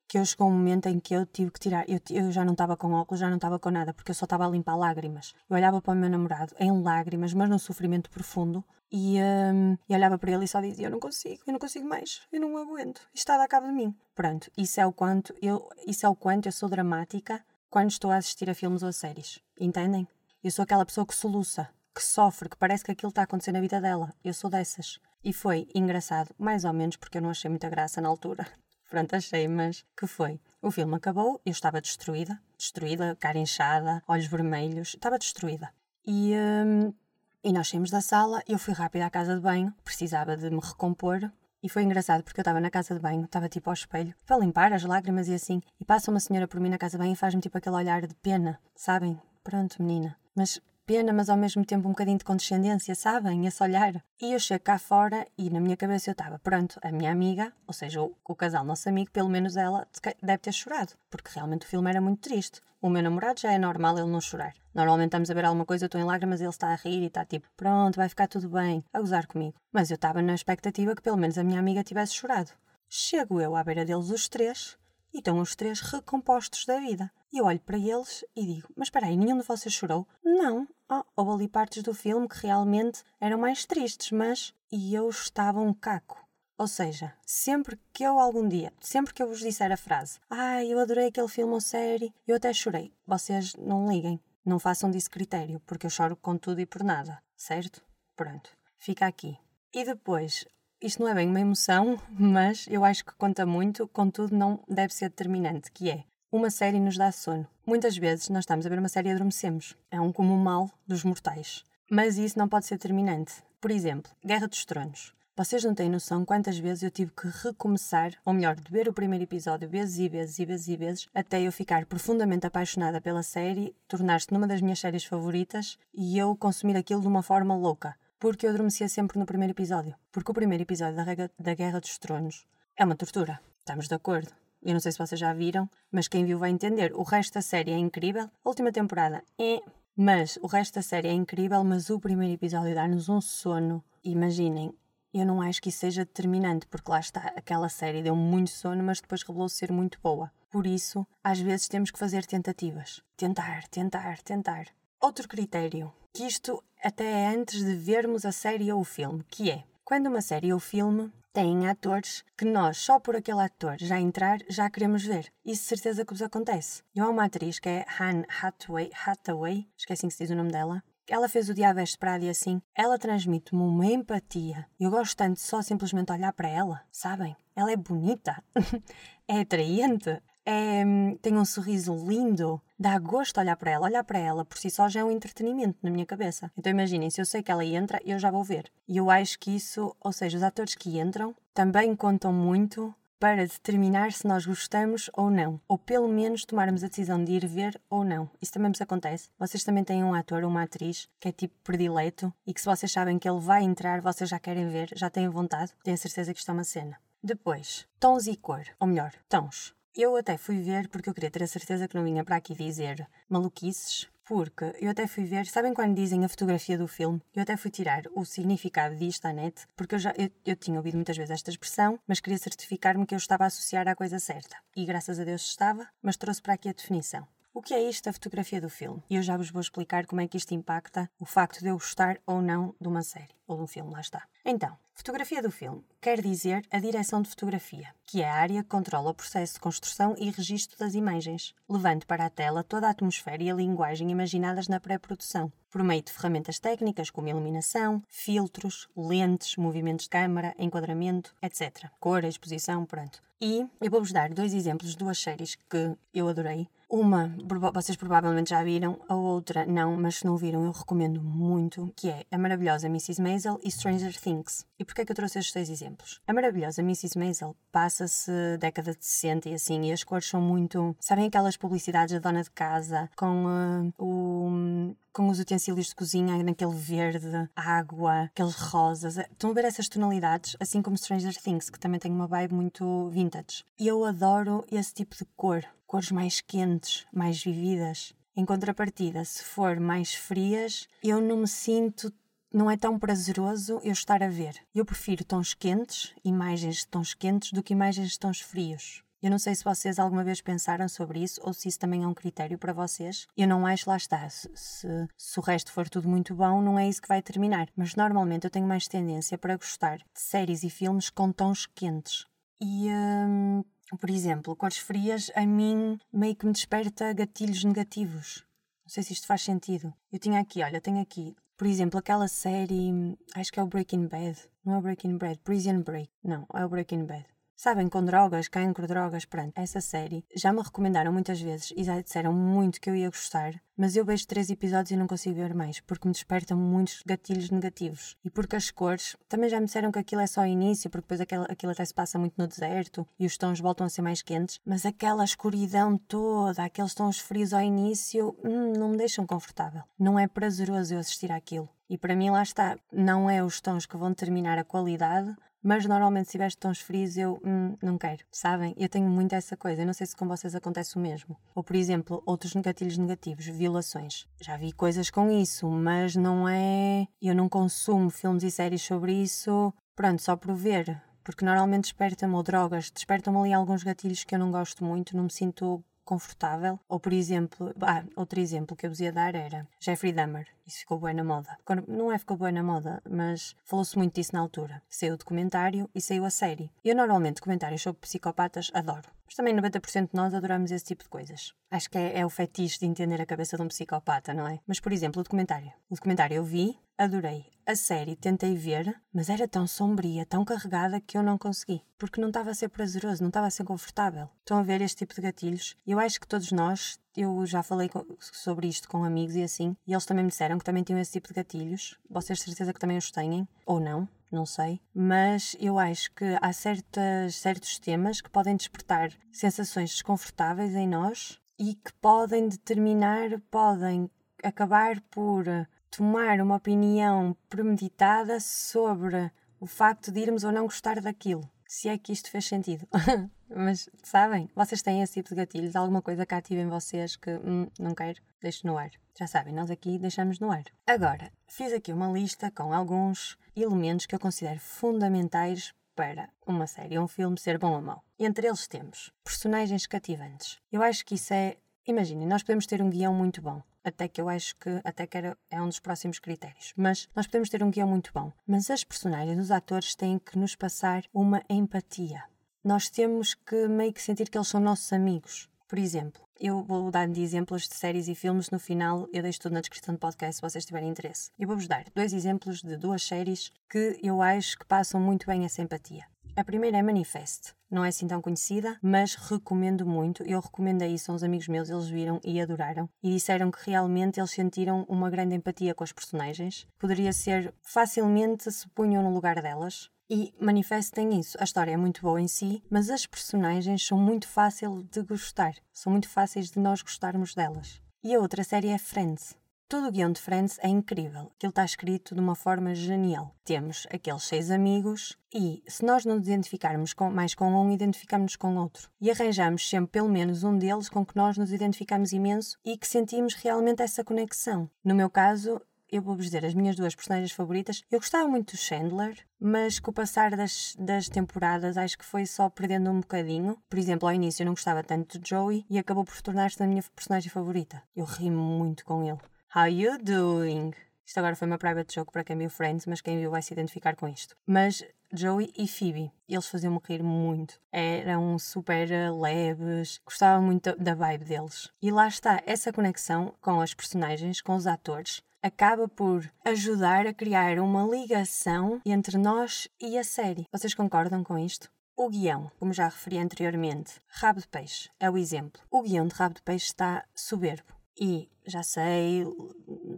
que 0.08 0.18
eu 0.18 0.24
chegou 0.24 0.48
um 0.48 0.52
momento 0.52 0.86
em 0.86 0.98
que 0.98 1.14
eu 1.14 1.26
tive 1.26 1.50
que 1.50 1.60
tirar. 1.60 1.84
Eu, 1.88 2.00
eu 2.10 2.30
já 2.32 2.44
não 2.44 2.52
estava 2.52 2.76
com 2.76 2.92
óculos, 2.92 3.20
já 3.20 3.28
não 3.28 3.36
estava 3.36 3.58
com 3.58 3.70
nada, 3.70 3.92
porque 3.92 4.10
eu 4.10 4.14
só 4.14 4.24
estava 4.24 4.46
a 4.46 4.50
limpar 4.50 4.76
lágrimas. 4.76 5.34
Eu 5.48 5.56
olhava 5.56 5.80
para 5.80 5.92
o 5.92 5.96
meu 5.96 6.10
namorado 6.10 6.54
em 6.58 6.82
lágrimas, 6.82 7.32
mas 7.34 7.48
num 7.48 7.58
sofrimento 7.58 8.10
profundo, 8.10 8.64
e, 8.90 9.18
um, 9.20 9.76
e 9.88 9.94
olhava 9.94 10.16
para 10.18 10.30
ele 10.30 10.44
e 10.44 10.48
só 10.48 10.60
dizia: 10.60 10.86
Eu 10.86 10.90
não 10.90 11.00
consigo, 11.00 11.42
eu 11.46 11.52
não 11.52 11.58
consigo 11.58 11.88
mais, 11.88 12.22
eu 12.32 12.40
não 12.40 12.56
aguento, 12.56 13.00
isto 13.12 13.16
está 13.16 13.34
a 13.34 13.38
dar 13.38 13.48
cabo 13.48 13.66
de 13.66 13.72
mim. 13.72 13.94
Pronto, 14.14 14.50
isso 14.56 14.80
é 14.80 14.86
o 14.86 14.92
quanto 14.92 15.34
eu, 15.42 15.68
isso 15.86 16.06
é 16.06 16.08
o 16.08 16.14
quanto 16.14 16.46
eu 16.46 16.52
sou 16.52 16.68
dramática 16.68 17.44
quando 17.68 17.90
estou 17.90 18.10
a 18.10 18.16
assistir 18.16 18.48
a 18.48 18.54
filmes 18.54 18.82
ou 18.82 18.92
séries. 18.92 19.40
Entendem? 19.60 20.06
Eu 20.46 20.52
sou 20.52 20.62
aquela 20.62 20.86
pessoa 20.86 21.04
que 21.04 21.12
soluça, 21.12 21.68
que 21.92 22.00
sofre, 22.00 22.48
que 22.48 22.56
parece 22.56 22.84
que 22.84 22.92
aquilo 22.92 23.08
está 23.08 23.22
a 23.22 23.24
acontecer 23.24 23.50
na 23.50 23.60
vida 23.60 23.80
dela. 23.80 24.14
Eu 24.22 24.32
sou 24.32 24.48
dessas. 24.48 25.00
E 25.24 25.32
foi 25.32 25.66
engraçado, 25.74 26.32
mais 26.38 26.64
ou 26.64 26.72
menos, 26.72 26.94
porque 26.96 27.18
eu 27.18 27.22
não 27.22 27.30
achei 27.30 27.50
muita 27.50 27.68
graça 27.68 28.00
na 28.00 28.08
altura. 28.08 28.46
Pronto, 28.88 29.16
achei, 29.16 29.48
mas 29.48 29.84
que 29.98 30.06
foi? 30.06 30.40
O 30.62 30.70
filme 30.70 30.94
acabou, 30.94 31.40
eu 31.44 31.50
estava 31.50 31.80
destruída, 31.80 32.40
destruída, 32.56 33.16
cara 33.18 33.36
inchada, 33.38 34.00
olhos 34.06 34.28
vermelhos, 34.28 34.94
estava 34.94 35.18
destruída. 35.18 35.68
E, 36.06 36.32
hum, 36.36 36.94
e 37.42 37.52
nós 37.52 37.66
saímos 37.66 37.90
da 37.90 38.00
sala, 38.00 38.40
eu 38.46 38.56
fui 38.56 38.72
rápida 38.72 39.04
à 39.04 39.10
casa 39.10 39.34
de 39.34 39.40
banho, 39.40 39.74
precisava 39.82 40.36
de 40.36 40.48
me 40.48 40.60
recompor. 40.60 41.28
E 41.60 41.68
foi 41.68 41.82
engraçado 41.82 42.22
porque 42.22 42.38
eu 42.38 42.42
estava 42.42 42.60
na 42.60 42.70
casa 42.70 42.94
de 42.94 43.00
banho, 43.00 43.24
estava 43.24 43.48
tipo 43.48 43.68
ao 43.68 43.74
espelho, 43.74 44.14
para 44.24 44.38
limpar 44.38 44.72
as 44.72 44.84
lágrimas 44.84 45.26
e 45.26 45.34
assim. 45.34 45.60
E 45.80 45.84
passa 45.84 46.08
uma 46.08 46.20
senhora 46.20 46.46
por 46.46 46.60
mim 46.60 46.68
na 46.68 46.78
casa 46.78 46.92
de 46.92 46.98
banho 46.98 47.14
e 47.14 47.16
faz-me 47.16 47.40
tipo 47.40 47.58
aquele 47.58 47.74
olhar 47.74 48.06
de 48.06 48.14
pena, 48.14 48.60
sabem? 48.76 49.20
Pronto, 49.42 49.82
menina. 49.82 50.16
Mas 50.36 50.60
pena, 50.84 51.14
mas 51.14 51.30
ao 51.30 51.36
mesmo 51.36 51.64
tempo 51.64 51.88
um 51.88 51.92
bocadinho 51.92 52.18
de 52.18 52.24
condescendência, 52.24 52.94
sabem? 52.94 53.46
Esse 53.46 53.62
olhar. 53.62 54.04
E 54.20 54.34
eu 54.34 54.38
chego 54.38 54.62
cá 54.62 54.78
fora 54.78 55.26
e 55.36 55.48
na 55.48 55.60
minha 55.60 55.78
cabeça 55.78 56.10
eu 56.10 56.12
estava, 56.12 56.38
pronto, 56.38 56.78
a 56.82 56.92
minha 56.92 57.10
amiga, 57.10 57.52
ou 57.66 57.72
seja, 57.72 58.02
o, 58.02 58.14
o 58.22 58.34
casal, 58.34 58.62
nosso 58.62 58.86
amigo, 58.86 59.10
pelo 59.10 59.30
menos 59.30 59.56
ela 59.56 59.88
deve 60.22 60.38
ter 60.38 60.52
chorado, 60.52 60.92
porque 61.10 61.30
realmente 61.34 61.66
o 61.66 61.68
filme 61.68 61.88
era 61.88 62.02
muito 62.02 62.20
triste. 62.20 62.60
O 62.82 62.90
meu 62.90 63.02
namorado 63.02 63.40
já 63.40 63.50
é 63.50 63.58
normal 63.58 63.98
ele 63.98 64.10
não 64.10 64.20
chorar. 64.20 64.52
Normalmente 64.74 65.08
estamos 65.08 65.30
a 65.30 65.34
ver 65.34 65.46
alguma 65.46 65.64
coisa, 65.64 65.84
eu 65.84 65.86
estou 65.86 66.00
em 66.00 66.04
lágrimas, 66.04 66.40
ele 66.40 66.50
está 66.50 66.68
a 66.68 66.76
rir 66.76 67.02
e 67.02 67.06
está 67.06 67.24
tipo, 67.24 67.48
pronto, 67.56 67.96
vai 67.96 68.08
ficar 68.10 68.28
tudo 68.28 68.50
bem, 68.50 68.84
a 68.92 69.00
gozar 69.00 69.26
comigo. 69.26 69.54
Mas 69.72 69.90
eu 69.90 69.94
estava 69.94 70.20
na 70.20 70.34
expectativa 70.34 70.94
que 70.94 71.02
pelo 71.02 71.16
menos 71.16 71.38
a 71.38 71.42
minha 71.42 71.58
amiga 71.58 71.82
tivesse 71.82 72.14
chorado. 72.14 72.52
Chego 72.88 73.40
eu 73.40 73.56
à 73.56 73.64
beira 73.64 73.86
deles 73.86 74.10
os 74.10 74.28
três 74.28 74.76
e 75.16 75.20
estão 75.20 75.38
os 75.40 75.56
três 75.56 75.80
recompostos 75.80 76.66
da 76.66 76.78
vida. 76.78 77.10
E 77.32 77.38
eu 77.38 77.46
olho 77.46 77.58
para 77.60 77.78
eles 77.78 78.22
e 78.36 78.44
digo: 78.44 78.68
Mas 78.76 78.88
espera 78.88 79.06
aí, 79.06 79.16
nenhum 79.16 79.38
de 79.38 79.46
vocês 79.46 79.74
chorou? 79.74 80.06
Não. 80.22 80.68
Oh, 80.90 81.02
houve 81.16 81.30
ali 81.32 81.48
partes 81.48 81.82
do 81.82 81.94
filme 81.94 82.28
que 82.28 82.46
realmente 82.46 83.02
eram 83.18 83.38
mais 83.38 83.64
tristes, 83.64 84.12
mas. 84.12 84.54
E 84.70 84.94
eu 84.94 85.08
estava 85.08 85.58
um 85.58 85.72
caco. 85.72 86.22
Ou 86.58 86.68
seja, 86.68 87.14
sempre 87.24 87.78
que 87.94 88.02
eu 88.04 88.18
algum 88.18 88.46
dia, 88.46 88.72
sempre 88.78 89.14
que 89.14 89.22
eu 89.22 89.28
vos 89.28 89.40
disser 89.40 89.70
a 89.70 89.76
frase 89.76 90.18
Ai, 90.28 90.72
eu 90.72 90.78
adorei 90.78 91.08
aquele 91.08 91.28
filme 91.28 91.52
ou 91.52 91.60
série, 91.60 92.14
eu 92.26 92.36
até 92.36 92.52
chorei, 92.52 92.92
vocês 93.06 93.54
não 93.56 93.90
liguem. 93.90 94.20
Não 94.44 94.58
façam 94.58 94.90
disso 94.90 95.10
critério, 95.10 95.60
porque 95.66 95.86
eu 95.86 95.90
choro 95.90 96.16
com 96.16 96.38
tudo 96.38 96.60
e 96.60 96.66
por 96.66 96.84
nada, 96.84 97.22
certo? 97.36 97.82
Pronto, 98.14 98.50
fica 98.78 99.06
aqui. 99.06 99.36
E 99.72 99.84
depois, 99.84 100.46
isto 100.80 101.02
não 101.02 101.08
é 101.08 101.14
bem 101.14 101.28
uma 101.28 101.40
emoção, 101.40 102.00
mas 102.10 102.66
eu 102.70 102.84
acho 102.84 103.04
que 103.04 103.14
conta 103.14 103.46
muito, 103.46 103.88
contudo 103.88 104.36
não 104.36 104.60
deve 104.68 104.92
ser 104.92 105.08
determinante, 105.08 105.70
que 105.72 105.90
é 105.90 106.04
uma 106.30 106.50
série 106.50 106.80
nos 106.80 106.96
dá 106.96 107.10
sono. 107.10 107.46
Muitas 107.64 107.96
vezes 107.96 108.28
nós 108.28 108.40
estamos 108.40 108.66
a 108.66 108.68
ver 108.68 108.78
uma 108.78 108.88
série 108.88 109.08
e 109.08 109.12
adormecemos. 109.12 109.76
É 109.90 110.00
um 110.00 110.12
comum 110.12 110.36
mal 110.36 110.70
dos 110.86 111.02
mortais. 111.02 111.64
Mas 111.90 112.18
isso 112.18 112.38
não 112.38 112.48
pode 112.48 112.66
ser 112.66 112.74
determinante. 112.74 113.34
Por 113.60 113.70
exemplo, 113.70 114.12
Guerra 114.24 114.46
dos 114.46 114.64
Tronos. 114.64 115.14
Vocês 115.36 115.62
não 115.64 115.74
têm 115.74 115.90
noção 115.90 116.24
quantas 116.24 116.58
vezes 116.58 116.82
eu 116.82 116.90
tive 116.90 117.12
que 117.12 117.28
recomeçar, 117.28 118.12
ou 118.24 118.32
melhor, 118.32 118.54
de 118.54 118.70
ver 118.72 118.88
o 118.88 118.92
primeiro 118.92 119.24
episódio 119.24 119.68
vezes 119.68 119.98
e 119.98 120.08
vezes 120.08 120.38
e 120.38 120.44
vezes 120.46 120.68
e 120.68 120.76
vezes, 120.76 121.08
até 121.14 121.42
eu 121.42 121.52
ficar 121.52 121.84
profundamente 121.84 122.46
apaixonada 122.46 123.02
pela 123.02 123.22
série, 123.22 123.76
tornar-se 123.86 124.32
numa 124.32 124.46
das 124.46 124.62
minhas 124.62 124.78
séries 124.78 125.04
favoritas 125.04 125.78
e 125.92 126.16
eu 126.16 126.34
consumir 126.36 126.76
aquilo 126.76 127.02
de 127.02 127.06
uma 127.06 127.22
forma 127.22 127.54
louca. 127.54 127.94
Porque 128.18 128.46
eu 128.46 128.50
adormecia 128.50 128.88
sempre 128.88 129.18
no 129.18 129.26
primeiro 129.26 129.52
episódio. 129.52 129.94
Porque 130.10 130.30
o 130.30 130.34
primeiro 130.34 130.62
episódio 130.62 130.96
da, 130.96 131.02
Rega, 131.02 131.30
da 131.38 131.54
Guerra 131.54 131.80
dos 131.80 131.98
Tronos 131.98 132.46
é 132.76 132.84
uma 132.84 132.96
tortura. 132.96 133.40
Estamos 133.58 133.88
de 133.88 133.94
acordo. 133.94 134.32
Eu 134.62 134.72
não 134.72 134.80
sei 134.80 134.92
se 134.92 134.98
vocês 134.98 135.20
já 135.20 135.32
viram, 135.34 135.68
mas 135.92 136.08
quem 136.08 136.24
viu 136.24 136.38
vai 136.38 136.50
entender. 136.50 136.92
O 136.94 137.02
resto 137.02 137.34
da 137.34 137.42
série 137.42 137.72
é 137.72 137.76
incrível. 137.76 138.30
A 138.44 138.48
última 138.48 138.72
temporada 138.72 139.22
é. 139.38 139.60
Mas 139.94 140.38
o 140.42 140.46
resto 140.46 140.74
da 140.74 140.82
série 140.82 141.08
é 141.08 141.12
incrível, 141.12 141.62
mas 141.62 141.88
o 141.88 142.00
primeiro 142.00 142.34
episódio 142.34 142.74
dá-nos 142.74 143.08
um 143.08 143.20
sono. 143.20 143.82
Imaginem, 144.04 144.74
eu 145.12 145.24
não 145.24 145.40
acho 145.40 145.62
que 145.62 145.70
isso 145.70 145.78
seja 145.78 146.04
determinante, 146.04 146.66
porque 146.66 146.90
lá 146.90 147.00
está, 147.00 147.32
aquela 147.34 147.68
série 147.68 148.02
deu 148.02 148.14
muito 148.14 148.50
sono, 148.50 148.82
mas 148.82 149.00
depois 149.00 149.22
revelou-se 149.22 149.56
ser 149.56 149.72
muito 149.72 149.98
boa. 150.02 150.30
Por 150.50 150.66
isso, 150.66 151.06
às 151.24 151.40
vezes 151.40 151.68
temos 151.68 151.90
que 151.90 151.98
fazer 151.98 152.26
tentativas. 152.26 153.02
Tentar, 153.16 153.66
tentar, 153.68 154.18
tentar. 154.22 154.66
Outro 155.00 155.26
critério, 155.28 155.92
que 156.16 156.26
isto 156.26 156.64
até 156.82 157.04
é 157.04 157.26
antes 157.26 157.62
de 157.62 157.74
vermos 157.74 158.24
a 158.24 158.32
série 158.32 158.72
ou 158.72 158.80
o 158.80 158.84
filme, 158.84 159.22
que 159.28 159.50
é 159.50 159.64
quando 159.84 160.06
uma 160.06 160.22
série 160.22 160.50
ou 160.50 160.58
filme 160.58 161.12
tem 161.30 161.68
atores 161.68 162.24
que 162.38 162.46
nós, 162.46 162.78
só 162.78 162.98
por 162.98 163.14
aquele 163.14 163.42
ator 163.42 163.76
já 163.78 164.00
entrar, 164.00 164.38
já 164.48 164.70
queremos 164.70 165.04
ver. 165.04 165.30
Isso 165.44 165.64
certeza 165.64 166.06
que 166.06 166.14
vos 166.14 166.22
acontece. 166.22 166.82
Eu 166.94 167.04
há 167.04 167.10
uma 167.10 167.26
atriz 167.26 167.58
que 167.58 167.68
é 167.68 167.84
Han 168.00 168.22
Hathaway, 168.40 168.90
Hathaway, 168.94 169.68
esqueci 169.76 170.06
que 170.06 170.14
se 170.14 170.24
diz 170.24 170.30
o 170.30 170.36
nome 170.36 170.50
dela, 170.50 170.82
ela 171.06 171.28
fez 171.28 171.50
o 171.50 171.54
Diabo 171.54 171.80
Veste 171.80 171.98
Prada 171.98 172.24
e 172.24 172.30
assim, 172.30 172.62
ela 172.74 172.98
transmite-me 172.98 173.60
uma 173.60 173.84
empatia. 173.84 174.66
Eu 174.80 174.90
gosto 174.90 175.18
tanto 175.18 175.34
de 175.34 175.42
só 175.42 175.60
simplesmente 175.60 176.12
olhar 176.12 176.32
para 176.32 176.48
ela, 176.48 176.80
sabem? 176.90 177.36
Ela 177.54 177.72
é 177.72 177.76
bonita, 177.76 178.42
é 179.28 179.40
atraente, 179.40 180.18
é, 180.46 180.82
tem 181.20 181.36
um 181.36 181.44
sorriso 181.44 181.94
lindo, 181.94 182.58
dá 182.78 182.98
gosto 182.98 183.40
olhar 183.40 183.56
para 183.56 183.70
ela. 183.70 183.86
Olhar 183.86 184.04
para 184.04 184.18
ela 184.18 184.44
por 184.44 184.58
si 184.58 184.70
só 184.70 184.88
já 184.88 185.00
é 185.00 185.04
um 185.04 185.10
entretenimento 185.10 185.78
na 185.82 185.90
minha 185.90 186.06
cabeça. 186.06 186.50
Então 186.56 186.70
imaginem, 186.70 187.10
se 187.10 187.20
eu 187.20 187.24
sei 187.24 187.42
que 187.42 187.50
ela 187.50 187.64
entra, 187.64 188.00
eu 188.04 188.18
já 188.18 188.30
vou 188.30 188.44
ver. 188.44 188.70
E 188.88 188.96
eu 188.96 189.10
acho 189.10 189.38
que 189.38 189.54
isso, 189.54 189.94
ou 190.00 190.12
seja, 190.12 190.36
os 190.36 190.42
atores 190.42 190.74
que 190.74 190.98
entram 190.98 191.34
também 191.54 191.94
contam 191.96 192.32
muito 192.32 192.94
para 193.18 193.46
determinar 193.46 194.12
se 194.12 194.26
nós 194.26 194.44
gostamos 194.44 195.10
ou 195.14 195.30
não, 195.30 195.60
ou 195.66 195.78
pelo 195.78 196.08
menos 196.08 196.44
tomarmos 196.44 196.84
a 196.84 196.88
decisão 196.88 197.22
de 197.22 197.32
ir 197.32 197.46
ver 197.46 197.80
ou 197.88 198.04
não. 198.04 198.28
Isso 198.40 198.52
também 198.52 198.70
vos 198.70 198.80
acontece. 198.80 199.30
Vocês 199.38 199.64
também 199.64 199.84
têm 199.84 200.04
um 200.04 200.14
ator 200.14 200.44
ou 200.44 200.50
uma 200.50 200.62
atriz 200.62 201.08
que 201.18 201.28
é 201.28 201.32
tipo 201.32 201.54
predileto 201.64 202.32
e 202.46 202.52
que 202.52 202.60
se 202.60 202.66
vocês 202.66 202.92
sabem 202.92 203.18
que 203.18 203.28
ele 203.28 203.40
vai 203.40 203.62
entrar, 203.62 204.00
vocês 204.00 204.28
já 204.28 204.38
querem 204.38 204.68
ver, 204.68 204.90
já 204.94 205.08
têm 205.08 205.28
vontade, 205.28 205.72
têm 205.82 205.96
certeza 205.96 206.32
que 206.32 206.40
isto 206.40 206.50
é 206.50 206.54
uma 206.54 206.64
cena. 206.64 206.98
Depois, 207.22 207.86
tons 207.98 208.26
e 208.26 208.36
cor, 208.36 208.62
ou 208.78 208.86
melhor, 208.86 209.12
tons. 209.28 209.75
Eu 209.98 210.14
até 210.14 210.36
fui 210.36 210.60
ver 210.60 210.88
porque 210.88 211.08
eu 211.08 211.14
queria 211.14 211.30
ter 211.30 211.42
a 211.42 211.46
certeza 211.46 211.88
que 211.88 211.94
não 211.94 212.04
vinha 212.04 212.22
para 212.22 212.36
aqui 212.36 212.54
dizer 212.54 213.08
maluquices, 213.30 214.06
porque 214.26 214.76
eu 214.78 214.90
até 214.90 215.06
fui 215.06 215.24
ver, 215.24 215.46
sabem 215.46 215.72
quando 215.72 215.94
dizem 215.94 216.22
a 216.22 216.28
fotografia 216.28 216.76
do 216.76 216.86
filme? 216.86 217.22
Eu 217.34 217.40
até 217.40 217.56
fui 217.56 217.70
tirar 217.70 218.02
o 218.14 218.22
significado 218.22 218.94
disto 218.94 219.24
à 219.24 219.32
net, 219.32 219.66
porque 219.74 219.94
eu 219.94 219.98
já 219.98 220.12
eu, 220.18 220.30
eu 220.44 220.54
tinha 220.54 220.76
ouvido 220.76 220.96
muitas 220.96 221.16
vezes 221.16 221.30
esta 221.30 221.48
expressão, 221.48 221.98
mas 222.06 222.20
queria 222.20 222.36
certificar-me 222.36 223.06
que 223.06 223.14
eu 223.14 223.18
estava 223.18 223.44
a 223.44 223.46
associar 223.46 223.88
à 223.88 223.94
coisa 223.94 224.18
certa. 224.18 224.56
E 224.76 224.84
graças 224.84 225.18
a 225.18 225.24
Deus 225.24 225.48
estava, 225.48 225.88
mas 226.02 226.18
trouxe 226.18 226.42
para 226.42 226.52
aqui 226.52 226.68
a 226.68 226.72
definição. 226.72 227.26
O 227.56 227.62
que 227.62 227.72
é 227.72 227.88
isto, 227.88 228.06
a 228.06 228.12
fotografia 228.12 228.60
do 228.60 228.68
filme? 228.68 229.02
E 229.08 229.16
eu 229.16 229.22
já 229.22 229.34
vos 229.34 229.48
vou 229.48 229.62
explicar 229.62 230.04
como 230.04 230.20
é 230.20 230.28
que 230.28 230.36
isto 230.36 230.52
impacta 230.52 231.10
o 231.18 231.24
facto 231.24 231.60
de 231.60 231.68
eu 231.68 231.72
gostar 231.72 232.18
ou 232.26 232.42
não 232.42 232.74
de 232.78 232.86
uma 232.86 233.02
série, 233.02 233.34
ou 233.46 233.56
de 233.56 233.62
um 233.62 233.66
filme, 233.66 233.94
lá 233.94 234.00
está. 234.02 234.24
Então, 234.44 234.76
fotografia 234.92 235.40
do 235.40 235.50
filme 235.50 235.82
quer 235.98 236.20
dizer 236.20 236.66
a 236.70 236.78
direção 236.78 237.22
de 237.22 237.30
fotografia, 237.30 237.94
que 238.04 238.20
é 238.20 238.28
a 238.28 238.34
área 238.34 238.62
que 238.62 238.68
controla 238.68 239.08
o 239.08 239.14
processo 239.14 239.54
de 239.54 239.60
construção 239.60 240.14
e 240.18 240.28
registro 240.28 240.78
das 240.78 240.92
imagens, 240.92 241.54
levando 241.66 242.04
para 242.04 242.26
a 242.26 242.30
tela 242.30 242.62
toda 242.62 242.88
a 242.88 242.90
atmosfera 242.90 243.42
e 243.42 243.50
a 243.50 243.54
linguagem 243.54 244.10
imaginadas 244.10 244.68
na 244.68 244.78
pré-produção, 244.78 245.50
por 245.70 245.82
meio 245.82 246.02
de 246.02 246.12
ferramentas 246.12 246.58
técnicas 246.58 247.08
como 247.08 247.28
iluminação, 247.28 248.02
filtros, 248.06 248.86
lentes, 248.94 249.56
movimentos 249.56 250.04
de 250.04 250.10
câmara, 250.10 250.54
enquadramento, 250.58 251.34
etc. 251.40 251.88
Cor, 251.98 252.22
exposição, 252.22 252.84
pronto. 252.84 253.22
E 253.40 253.66
eu 253.80 253.90
vou-vos 253.90 254.12
dar 254.12 254.28
dois 254.28 254.52
exemplos 254.52 254.90
de 254.90 254.98
duas 254.98 255.18
séries 255.18 255.56
que 255.70 255.96
eu 256.12 256.28
adorei. 256.28 256.68
Uma, 256.88 257.36
vocês 257.74 257.96
provavelmente 257.96 258.50
já 258.50 258.62
viram, 258.62 259.00
a 259.08 259.14
outra 259.14 259.66
não, 259.66 259.96
mas 259.96 260.16
se 260.16 260.24
não 260.24 260.36
viram 260.36 260.64
eu 260.64 260.70
recomendo 260.70 261.20
muito, 261.20 261.92
que 261.96 262.08
é 262.08 262.24
a 262.30 262.38
maravilhosa 262.38 262.86
Mrs. 262.86 263.20
Maisel 263.20 263.58
e 263.62 263.70
Stranger 263.70 264.16
Things. 264.18 264.64
E 264.78 264.84
porquê 264.84 265.02
é 265.02 265.04
que 265.04 265.10
eu 265.10 265.16
trouxe 265.16 265.38
estes 265.38 265.52
dois 265.52 265.68
exemplos? 265.68 266.20
A 266.26 266.32
maravilhosa 266.32 266.82
Mrs. 266.82 267.18
Maisel 267.18 267.56
passa-se 267.72 268.30
década 268.58 268.92
de 268.92 269.04
60 269.04 269.48
e 269.48 269.54
assim, 269.54 269.82
e 269.82 269.92
as 269.92 270.04
cores 270.04 270.26
são 270.26 270.40
muito... 270.40 270.94
Sabem 271.00 271.26
aquelas 271.26 271.56
publicidades 271.56 272.14
da 272.14 272.30
dona 272.30 272.42
de 272.42 272.50
casa 272.50 273.10
com 273.16 273.46
uh, 273.46 273.92
o 273.98 274.94
com 275.16 275.30
os 275.30 275.40
utensílios 275.40 275.86
de 275.86 275.94
cozinha 275.94 276.42
naquele 276.42 276.74
verde, 276.74 277.48
água, 277.56 278.24
aqueles 278.24 278.54
rosas. 278.54 279.16
Estão 279.16 279.48
a 279.48 279.54
ver 279.54 279.64
essas 279.64 279.88
tonalidades, 279.88 280.54
assim 280.60 280.82
como 280.82 280.98
Stranger 280.98 281.34
Things, 281.42 281.70
que 281.70 281.80
também 281.80 281.98
tem 281.98 282.12
uma 282.12 282.26
vibe 282.26 282.52
muito 282.52 283.08
vintage. 283.08 283.64
E 283.80 283.88
eu 283.88 284.04
adoro 284.04 284.62
esse 284.70 284.92
tipo 284.92 285.16
de 285.16 285.24
cor, 285.34 285.64
cores 285.86 286.10
mais 286.10 286.40
quentes, 286.40 287.06
mais 287.12 287.42
vividas. 287.42 288.12
Em 288.36 288.44
contrapartida, 288.44 289.24
se 289.24 289.42
for 289.42 289.80
mais 289.80 290.14
frias, 290.14 290.86
eu 291.02 291.20
não 291.20 291.38
me 291.38 291.48
sinto 291.48 292.12
não 292.52 292.70
é 292.70 292.76
tão 292.76 292.98
prazeroso 292.98 293.80
eu 293.82 293.92
estar 293.92 294.22
a 294.22 294.28
ver. 294.28 294.56
Eu 294.74 294.84
prefiro 294.84 295.24
tons 295.24 295.52
quentes, 295.52 296.14
imagens 296.24 296.76
de 296.76 296.86
tons 296.86 297.12
quentes, 297.12 297.52
do 297.52 297.62
que 297.62 297.74
imagens 297.74 298.12
de 298.12 298.18
tons 298.18 298.40
frios. 298.40 299.02
Eu 299.22 299.30
não 299.30 299.38
sei 299.38 299.54
se 299.54 299.64
vocês 299.64 299.98
alguma 299.98 300.22
vez 300.22 300.40
pensaram 300.40 300.88
sobre 300.88 301.22
isso 301.22 301.40
ou 301.42 301.52
se 301.52 301.68
isso 301.68 301.78
também 301.78 302.02
é 302.02 302.06
um 302.06 302.14
critério 302.14 302.58
para 302.58 302.72
vocês. 302.72 303.26
Eu 303.36 303.48
não 303.48 303.66
acho, 303.66 303.88
lá 303.90 303.96
está, 303.96 304.28
se, 304.28 304.48
se, 304.54 304.86
se, 305.16 305.38
o 305.38 305.42
resto 305.42 305.72
for 305.72 305.88
tudo 305.88 306.08
muito 306.08 306.34
bom, 306.34 306.62
não 306.62 306.78
é 306.78 306.88
isso 306.88 307.02
que 307.02 307.08
vai 307.08 307.20
terminar. 307.20 307.68
Mas 307.74 307.94
normalmente 307.94 308.44
eu 308.44 308.50
tenho 308.50 308.66
mais 308.66 308.86
tendência 308.86 309.36
para 309.36 309.56
gostar 309.56 309.98
de 309.98 310.20
séries 310.20 310.62
e 310.62 310.70
filmes 310.70 311.10
com 311.10 311.32
tons 311.32 311.66
quentes. 311.66 312.24
E, 312.60 312.88
hum, 312.90 313.64
por 313.98 314.10
exemplo, 314.10 314.56
cores 314.56 314.78
frias 314.78 315.30
a 315.34 315.46
mim 315.46 315.98
meio 316.12 316.34
que 316.34 316.46
me 316.46 316.52
desperta 316.52 317.12
gatilhos 317.12 317.62
negativos. 317.62 318.44
Não 318.84 318.90
sei 318.90 319.02
se 319.02 319.12
isto 319.12 319.26
faz 319.26 319.42
sentido. 319.42 319.92
Eu 320.12 320.18
tinha 320.18 320.40
aqui, 320.40 320.62
olha, 320.62 320.80
tenho 320.80 321.00
aqui, 321.00 321.34
por 321.56 321.66
exemplo, 321.66 321.98
aquela 321.98 322.28
série, 322.28 323.16
acho 323.34 323.52
que 323.52 323.58
é 323.58 323.62
o 323.62 323.66
Breaking 323.66 324.08
Bad. 324.08 324.38
Não 324.64 324.74
é 324.74 324.78
o 324.78 324.82
Breaking 324.82 325.16
Bad, 325.16 325.38
Prison 325.40 325.82
Break. 325.82 326.10
Não, 326.22 326.46
é 326.54 326.64
o 326.64 326.68
Breaking 326.68 327.04
Bad. 327.04 327.26
Sabem, 327.58 327.88
com 327.88 328.04
drogas, 328.04 328.48
cancro, 328.48 328.86
drogas, 328.86 329.24
pronto, 329.24 329.54
essa 329.56 329.80
série 329.80 330.22
já 330.36 330.52
me 330.52 330.60
recomendaram 330.60 331.10
muitas 331.10 331.40
vezes 331.40 331.72
e 331.74 331.82
já 331.84 331.98
disseram 332.02 332.30
muito 332.30 332.78
que 332.78 332.90
eu 332.90 332.94
ia 332.94 333.08
gostar, 333.08 333.54
mas 333.74 333.96
eu 333.96 334.04
vejo 334.04 334.26
três 334.26 334.50
episódios 334.50 334.90
e 334.90 334.96
não 334.96 335.06
consigo 335.06 335.36
ver 335.36 335.54
mais, 335.54 335.80
porque 335.80 336.06
me 336.06 336.12
despertam 336.12 336.58
muitos 336.58 337.02
gatilhos 337.06 337.50
negativos. 337.50 338.14
E 338.22 338.28
porque 338.28 338.56
as 338.56 338.70
cores, 338.70 339.16
também 339.26 339.48
já 339.48 339.58
me 339.58 339.64
disseram 339.64 339.90
que 339.90 339.98
aquilo 339.98 340.20
é 340.20 340.26
só 340.26 340.42
o 340.42 340.46
início, 340.46 340.90
porque 340.90 341.04
depois 341.04 341.20
aquilo, 341.22 341.46
aquilo 341.48 341.72
até 341.72 341.82
se 341.82 341.94
passa 341.94 342.18
muito 342.18 342.34
no 342.36 342.46
deserto 342.46 343.08
e 343.18 343.24
os 343.24 343.38
tons 343.38 343.58
voltam 343.58 343.86
a 343.86 343.90
ser 343.90 344.02
mais 344.02 344.20
quentes, 344.20 344.60
mas 344.62 344.84
aquela 344.84 345.24
escuridão 345.24 345.96
toda, 345.96 346.62
aqueles 346.62 346.92
tons 346.92 347.18
frios 347.18 347.54
ao 347.54 347.62
início, 347.62 348.36
hum, 348.44 348.74
não 348.78 348.90
me 348.90 348.98
deixam 348.98 349.26
confortável. 349.26 349.82
Não 349.98 350.18
é 350.18 350.28
prazeroso 350.28 350.92
eu 350.92 350.98
assistir 350.98 351.32
àquilo. 351.32 351.70
E 351.88 351.96
para 351.96 352.16
mim, 352.16 352.28
lá 352.28 352.42
está, 352.42 352.78
não 352.92 353.30
é 353.30 353.42
os 353.42 353.62
tons 353.62 353.86
que 353.86 353.96
vão 353.96 354.10
determinar 354.10 354.58
a 354.58 354.64
qualidade, 354.64 355.34
mas 355.66 355.84
normalmente 355.84 356.26
se 356.26 356.32
tiver 356.32 356.54
tons 356.54 356.80
frios 356.80 357.16
eu 357.16 357.40
hum, 357.44 357.76
não 357.82 357.98
quero, 357.98 358.24
sabem? 358.30 358.72
Eu 358.78 358.88
tenho 358.88 359.08
muito 359.08 359.34
essa 359.34 359.56
coisa, 359.56 359.82
eu 359.82 359.86
não 359.86 359.92
sei 359.92 360.06
se 360.06 360.14
com 360.14 360.28
vocês 360.28 360.54
acontece 360.54 360.96
o 360.96 361.00
mesmo. 361.00 361.36
Ou 361.56 361.64
por 361.64 361.74
exemplo, 361.74 362.22
outros 362.24 362.54
negativos 362.54 362.96
negativos, 362.96 363.46
violações. 363.46 364.28
Já 364.40 364.56
vi 364.56 364.70
coisas 364.72 365.10
com 365.10 365.28
isso, 365.28 365.68
mas 365.68 366.14
não 366.14 366.48
é. 366.48 367.08
Eu 367.20 367.34
não 367.34 367.48
consumo 367.48 368.08
filmes 368.10 368.44
e 368.44 368.50
séries 368.50 368.82
sobre 368.82 369.12
isso, 369.12 369.74
pronto, 369.96 370.22
só 370.22 370.36
por 370.36 370.54
ver 370.54 371.02
porque 371.24 371.44
normalmente 371.44 371.86
despertam-me, 371.86 372.36
ou 372.36 372.42
drogas, 372.44 372.88
despertam-me 372.88 373.40
ali 373.40 373.52
alguns 373.52 373.82
gatilhos 373.82 374.22
que 374.22 374.32
eu 374.32 374.38
não 374.38 374.52
gosto 374.52 374.84
muito, 374.84 375.16
não 375.16 375.24
me 375.24 375.32
sinto 375.32 375.84
confortável. 376.06 376.80
Ou, 376.88 376.98
por 376.98 377.12
exemplo, 377.12 377.74
ah, 377.82 378.02
outro 378.16 378.40
exemplo 378.40 378.74
que 378.74 378.86
eu 378.86 378.90
vos 378.90 379.00
ia 379.00 379.12
dar 379.12 379.34
era 379.34 379.68
Jeffrey 379.78 380.12
Dahmer. 380.12 380.46
Isso 380.66 380.78
ficou 380.78 380.98
bem 380.98 381.14
na 381.14 381.22
moda. 381.24 381.58
Não 381.86 382.10
é 382.10 382.18
ficou 382.18 382.38
bem 382.38 382.52
na 382.52 382.62
moda, 382.62 383.02
mas 383.08 383.54
falou-se 383.64 383.98
muito 383.98 384.14
disso 384.14 384.32
na 384.32 384.40
altura. 384.40 384.82
Saiu 384.88 385.14
o 385.14 385.18
documentário 385.18 385.90
e 385.94 386.00
saiu 386.00 386.24
a 386.24 386.30
série. 386.30 386.70
Eu 386.84 386.96
normalmente 386.96 387.36
documentários 387.36 387.82
sobre 387.82 388.00
psicopatas 388.00 388.70
adoro. 388.72 389.15
Mas 389.26 389.34
também 389.34 389.54
90% 389.54 390.10
de 390.10 390.14
nós 390.14 390.32
adoramos 390.32 390.70
esse 390.70 390.84
tipo 390.84 391.02
de 391.02 391.08
coisas. 391.08 391.52
Acho 391.70 391.90
que 391.90 391.98
é, 391.98 392.20
é 392.20 392.24
o 392.24 392.30
fetiche 392.30 392.78
de 392.78 392.86
entender 392.86 393.20
a 393.20 393.26
cabeça 393.26 393.56
de 393.56 393.62
um 393.62 393.68
psicopata, 393.68 394.32
não 394.32 394.46
é? 394.46 394.60
Mas, 394.66 394.80
por 394.80 394.92
exemplo, 394.92 395.20
o 395.20 395.24
documentário. 395.24 395.72
O 395.90 395.94
documentário 395.94 396.36
eu 396.36 396.44
vi, 396.44 396.78
adorei. 396.96 397.46
A 397.66 397.74
série 397.74 398.14
tentei 398.14 398.54
ver, 398.54 398.94
mas 399.12 399.28
era 399.28 399.48
tão 399.48 399.66
sombria, 399.66 400.24
tão 400.24 400.44
carregada 400.44 401.00
que 401.00 401.18
eu 401.18 401.22
não 401.22 401.36
consegui. 401.36 401.82
Porque 401.98 402.20
não 402.20 402.28
estava 402.28 402.50
a 402.50 402.54
ser 402.54 402.68
prazeroso, 402.68 403.22
não 403.22 403.28
estava 403.28 403.48
a 403.48 403.50
ser 403.50 403.64
confortável. 403.64 404.28
Estão 404.38 404.58
a 404.58 404.62
ver 404.62 404.80
este 404.80 404.98
tipo 404.98 405.14
de 405.14 405.20
gatilhos? 405.20 405.76
Eu 405.84 405.98
acho 405.98 406.20
que 406.20 406.28
todos 406.28 406.52
nós, 406.52 407.00
eu 407.16 407.44
já 407.44 407.64
falei 407.64 407.90
sobre 408.20 408.68
isto 408.68 408.88
com 408.88 409.02
amigos 409.02 409.34
e 409.34 409.42
assim, 409.42 409.76
e 409.84 409.92
eles 409.92 410.06
também 410.06 410.22
me 410.22 410.30
disseram 410.30 410.58
que 410.58 410.64
também 410.64 410.84
tinham 410.84 411.00
esse 411.00 411.12
tipo 411.12 411.28
de 411.28 411.34
gatilhos. 411.34 411.98
Vocês 412.08 412.40
certeza 412.40 412.72
que 412.72 412.78
também 412.78 412.98
os 412.98 413.10
têm? 413.10 413.48
Ou 413.66 413.80
não? 413.80 414.08
Não 414.36 414.44
sei, 414.44 414.80
mas 414.94 415.56
eu 415.58 415.78
acho 415.78 416.12
que 416.12 416.36
há 416.42 416.52
certas, 416.52 417.36
certos 417.36 417.78
temas 417.78 418.20
que 418.20 418.28
podem 418.28 418.54
despertar 418.54 419.10
sensações 419.32 419.90
desconfortáveis 419.90 420.74
em 420.74 420.86
nós 420.86 421.40
e 421.58 421.74
que 421.74 421.92
podem 421.94 422.46
determinar, 422.48 423.40
podem 423.50 424.10
acabar 424.42 425.00
por 425.10 425.46
tomar 425.90 426.38
uma 426.42 426.56
opinião 426.56 427.34
premeditada 427.48 428.38
sobre 428.38 429.32
o 429.58 429.66
facto 429.66 430.12
de 430.12 430.20
irmos 430.20 430.44
ou 430.44 430.52
não 430.52 430.64
gostar 430.64 431.00
daquilo. 431.00 431.50
Se 431.66 431.88
é 431.88 431.96
que 431.96 432.12
isto 432.12 432.30
fez 432.30 432.44
sentido. 432.44 432.86
Mas 433.48 433.88
sabem, 434.02 434.48
vocês 434.54 434.82
têm 434.82 435.02
esse 435.02 435.14
tipo 435.14 435.28
de 435.28 435.36
gatilhos, 435.36 435.76
alguma 435.76 436.02
coisa 436.02 436.26
que 436.26 436.34
ative 436.34 436.60
em 436.60 436.68
vocês 436.68 437.16
que 437.16 437.30
hum, 437.30 437.68
não 437.78 437.94
quero, 437.94 438.20
deixo 438.40 438.66
no 438.66 438.76
ar. 438.76 438.90
Já 439.18 439.26
sabem, 439.26 439.54
nós 439.54 439.70
aqui 439.70 439.98
deixamos 439.98 440.38
no 440.38 440.50
ar. 440.50 440.64
Agora, 440.86 441.32
fiz 441.46 441.72
aqui 441.72 441.92
uma 441.92 442.10
lista 442.10 442.50
com 442.50 442.72
alguns 442.72 443.38
elementos 443.54 444.06
que 444.06 444.14
eu 444.14 444.20
considero 444.20 444.60
fundamentais 444.60 445.72
para 445.94 446.28
uma 446.46 446.66
série 446.66 446.98
ou 446.98 447.04
um 447.04 447.08
filme 447.08 447.38
ser 447.38 447.58
bom 447.58 447.72
ou 447.72 447.80
mau. 447.80 448.04
Entre 448.18 448.46
eles 448.46 448.68
temos 448.68 449.10
personagens 449.24 449.86
cativantes. 449.86 450.58
Eu 450.70 450.82
acho 450.82 451.04
que 451.04 451.14
isso 451.14 451.32
é. 451.32 451.56
Imaginem, 451.86 452.26
nós 452.26 452.42
podemos 452.42 452.66
ter 452.66 452.82
um 452.82 452.90
guião 452.90 453.14
muito 453.14 453.40
bom, 453.40 453.62
até 453.82 454.08
que 454.08 454.20
eu 454.20 454.28
acho 454.28 454.56
que 454.56 454.80
até 454.84 455.06
que 455.06 455.16
era, 455.16 455.38
é 455.48 455.62
um 455.62 455.68
dos 455.68 455.78
próximos 455.78 456.18
critérios. 456.18 456.74
Mas 456.76 457.08
nós 457.14 457.26
podemos 457.26 457.48
ter 457.48 457.62
um 457.62 457.70
guião 457.70 457.88
muito 457.88 458.10
bom, 458.12 458.32
mas 458.46 458.70
as 458.70 458.84
personagens, 458.84 459.38
os 459.38 459.50
atores 459.50 459.94
têm 459.94 460.18
que 460.18 460.36
nos 460.36 460.54
passar 460.54 461.04
uma 461.14 461.42
empatia. 461.48 462.24
Nós 462.66 462.90
temos 462.90 463.32
que 463.32 463.68
meio 463.68 463.92
que 463.92 464.02
sentir 464.02 464.28
que 464.28 464.36
eles 464.36 464.48
são 464.48 464.60
nossos 464.60 464.92
amigos. 464.92 465.48
Por 465.68 465.78
exemplo, 465.78 466.20
eu 466.40 466.64
vou 466.64 466.90
dar 466.90 467.06
de 467.06 467.22
exemplos 467.22 467.68
de 467.68 467.76
séries 467.76 468.08
e 468.08 468.14
filmes. 468.16 468.50
No 468.50 468.58
final, 468.58 469.08
eu 469.12 469.22
deixo 469.22 469.38
tudo 469.38 469.52
na 469.52 469.60
descrição 469.60 469.94
do 469.94 470.00
podcast 470.00 470.34
se 470.34 470.42
vocês 470.42 470.66
tiverem 470.66 470.88
interesse. 470.88 471.30
Eu 471.38 471.46
vou-vos 471.46 471.68
dar 471.68 471.84
dois 471.94 472.12
exemplos 472.12 472.62
de 472.62 472.76
duas 472.76 473.04
séries 473.04 473.52
que 473.70 474.00
eu 474.02 474.20
acho 474.20 474.58
que 474.58 474.66
passam 474.66 475.00
muito 475.00 475.28
bem 475.28 475.44
essa 475.44 475.62
empatia. 475.62 476.06
A 476.34 476.42
primeira 476.42 476.76
é 476.76 476.82
Manifest. 476.82 477.54
Não 477.70 477.84
é 477.84 477.88
assim 477.88 478.08
tão 478.08 478.20
conhecida, 478.20 478.76
mas 478.82 479.14
recomendo 479.14 479.86
muito. 479.86 480.24
Eu 480.24 480.40
recomendei 480.40 480.92
isso 480.92 481.12
a 481.12 481.14
uns 481.14 481.22
amigos 481.22 481.46
meus, 481.46 481.70
eles 481.70 481.88
viram 481.88 482.20
e 482.24 482.40
adoraram. 482.40 482.90
E 483.00 483.10
disseram 483.10 483.52
que 483.52 483.70
realmente 483.70 484.18
eles 484.18 484.32
sentiram 484.32 484.84
uma 484.88 485.08
grande 485.08 485.36
empatia 485.36 485.72
com 485.72 485.84
os 485.84 485.92
personagens. 485.92 486.66
Poderia 486.80 487.12
ser 487.12 487.54
facilmente 487.62 488.50
se 488.50 488.68
punham 488.70 489.04
no 489.04 489.14
lugar 489.14 489.40
delas 489.40 489.88
e 490.08 490.32
manifestem 490.40 491.18
isso. 491.18 491.36
A 491.40 491.44
história 491.44 491.72
é 491.72 491.76
muito 491.76 492.02
boa 492.02 492.20
em 492.20 492.28
si, 492.28 492.62
mas 492.70 492.90
as 492.90 493.06
personagens 493.06 493.86
são 493.86 493.98
muito 493.98 494.28
fáceis 494.28 494.70
de 494.90 495.02
gostar, 495.02 495.54
são 495.72 495.92
muito 495.92 496.08
fáceis 496.08 496.50
de 496.50 496.58
nós 496.58 496.82
gostarmos 496.82 497.34
delas. 497.34 497.80
E 498.02 498.14
a 498.14 498.20
outra 498.20 498.44
série 498.44 498.68
é 498.68 498.78
Friends. 498.78 499.36
Todo 499.68 499.88
o 499.88 499.90
guião 499.90 500.12
de 500.12 500.20
Friends 500.20 500.60
é 500.62 500.68
incrível. 500.68 501.32
Aquilo 501.34 501.50
está 501.50 501.64
escrito 501.64 502.14
de 502.14 502.20
uma 502.20 502.36
forma 502.36 502.72
genial. 502.72 503.34
Temos 503.44 503.84
aqueles 503.90 504.22
seis 504.22 504.48
amigos 504.52 505.18
e, 505.34 505.60
se 505.66 505.84
nós 505.84 506.04
não 506.04 506.18
nos 506.18 506.28
identificarmos 506.28 506.92
com, 506.92 507.10
mais 507.10 507.34
com 507.34 507.52
um, 507.52 507.72
identificamos-nos 507.72 508.36
com 508.36 508.56
outro. 508.58 508.88
E 509.00 509.10
arranjamos 509.10 509.68
sempre 509.68 509.90
pelo 509.90 510.08
menos 510.08 510.44
um 510.44 510.56
deles 510.56 510.88
com 510.88 511.04
que 511.04 511.16
nós 511.16 511.36
nos 511.36 511.52
identificamos 511.52 512.12
imenso 512.12 512.56
e 512.64 512.78
que 512.78 512.86
sentimos 512.86 513.34
realmente 513.34 513.82
essa 513.82 514.04
conexão. 514.04 514.70
No 514.84 514.94
meu 514.94 515.10
caso, 515.10 515.60
eu 515.96 516.02
vou-vos 516.02 516.26
dizer 516.26 516.44
as 516.44 516.54
minhas 516.54 516.76
duas 516.76 516.94
personagens 516.94 517.32
favoritas. 517.32 517.82
Eu 517.90 517.98
gostava 517.98 518.28
muito 518.28 518.52
do 518.52 518.58
Chandler, 518.58 519.16
mas 519.40 519.80
com 519.80 519.90
o 519.90 519.94
passar 519.94 520.36
das, 520.36 520.74
das 520.78 521.08
temporadas 521.08 521.76
acho 521.76 521.98
que 521.98 522.04
foi 522.04 522.26
só 522.26 522.48
perdendo 522.48 522.90
um 522.90 523.00
bocadinho. 523.00 523.58
Por 523.68 523.78
exemplo, 523.78 524.08
ao 524.08 524.14
início 524.14 524.42
eu 524.42 524.46
não 524.46 524.54
gostava 524.54 524.82
tanto 524.82 525.18
de 525.18 525.28
Joey 525.28 525.64
e 525.68 525.78
acabou 525.78 526.04
por 526.04 526.20
tornar-se 526.22 526.62
a 526.62 526.66
minha 526.66 526.82
personagem 526.94 527.30
favorita. 527.30 527.82
Eu 527.94 528.04
ri 528.04 528.30
muito 528.30 528.84
com 528.84 529.02
ele. 529.02 529.18
How 529.54 529.66
you 529.66 529.98
doing? 529.98 530.72
Isto 531.06 531.18
agora 531.18 531.36
foi 531.36 531.46
uma 531.46 531.56
private 531.56 531.94
joke 531.94 532.12
para 532.12 532.24
quem 532.24 532.36
viu 532.36 532.50
Friends, 532.50 532.84
mas 532.84 533.00
quem 533.00 533.18
viu 533.18 533.30
vai 533.30 533.40
se 533.40 533.52
identificar 533.52 533.94
com 533.94 534.08
isto. 534.08 534.36
Mas 534.44 534.84
Joey 535.14 535.52
e 535.56 535.68
Phoebe, 535.68 536.10
eles 536.28 536.48
faziam-me 536.48 536.80
rir 536.84 537.02
muito. 537.02 537.60
Eram 537.70 538.36
super 538.38 538.88
leves, 539.12 540.00
gostava 540.04 540.42
muito 540.42 540.74
da 540.76 540.94
vibe 540.94 541.24
deles. 541.24 541.70
E 541.80 541.92
lá 541.92 542.08
está, 542.08 542.42
essa 542.44 542.72
conexão 542.72 543.32
com 543.40 543.60
as 543.60 543.72
personagens, 543.72 544.40
com 544.40 544.56
os 544.56 544.66
atores, 544.66 545.22
acaba 545.46 545.86
por 545.86 546.28
ajudar 546.44 547.06
a 547.06 547.14
criar 547.14 547.60
uma 547.60 547.84
ligação 547.84 548.80
entre 548.84 549.16
nós 549.16 549.68
e 549.80 549.96
a 549.96 550.02
série. 550.02 550.46
Vocês 550.50 550.74
concordam 550.74 551.22
com 551.22 551.38
isto? 551.38 551.70
O 551.96 552.10
guião, 552.10 552.50
como 552.58 552.72
já 552.72 552.86
referi 552.86 553.18
anteriormente, 553.18 554.00
Rabo 554.08 554.40
de 554.40 554.48
Peixe 554.48 554.90
é 554.98 555.08
o 555.08 555.16
exemplo. 555.16 555.62
O 555.70 555.82
guião 555.82 556.06
de 556.06 556.14
Rabo 556.14 556.34
de 556.34 556.42
Peixe 556.42 556.66
está 556.66 557.04
soberbo. 557.14 557.76
E 557.98 558.28
já 558.44 558.62
sei, 558.62 559.24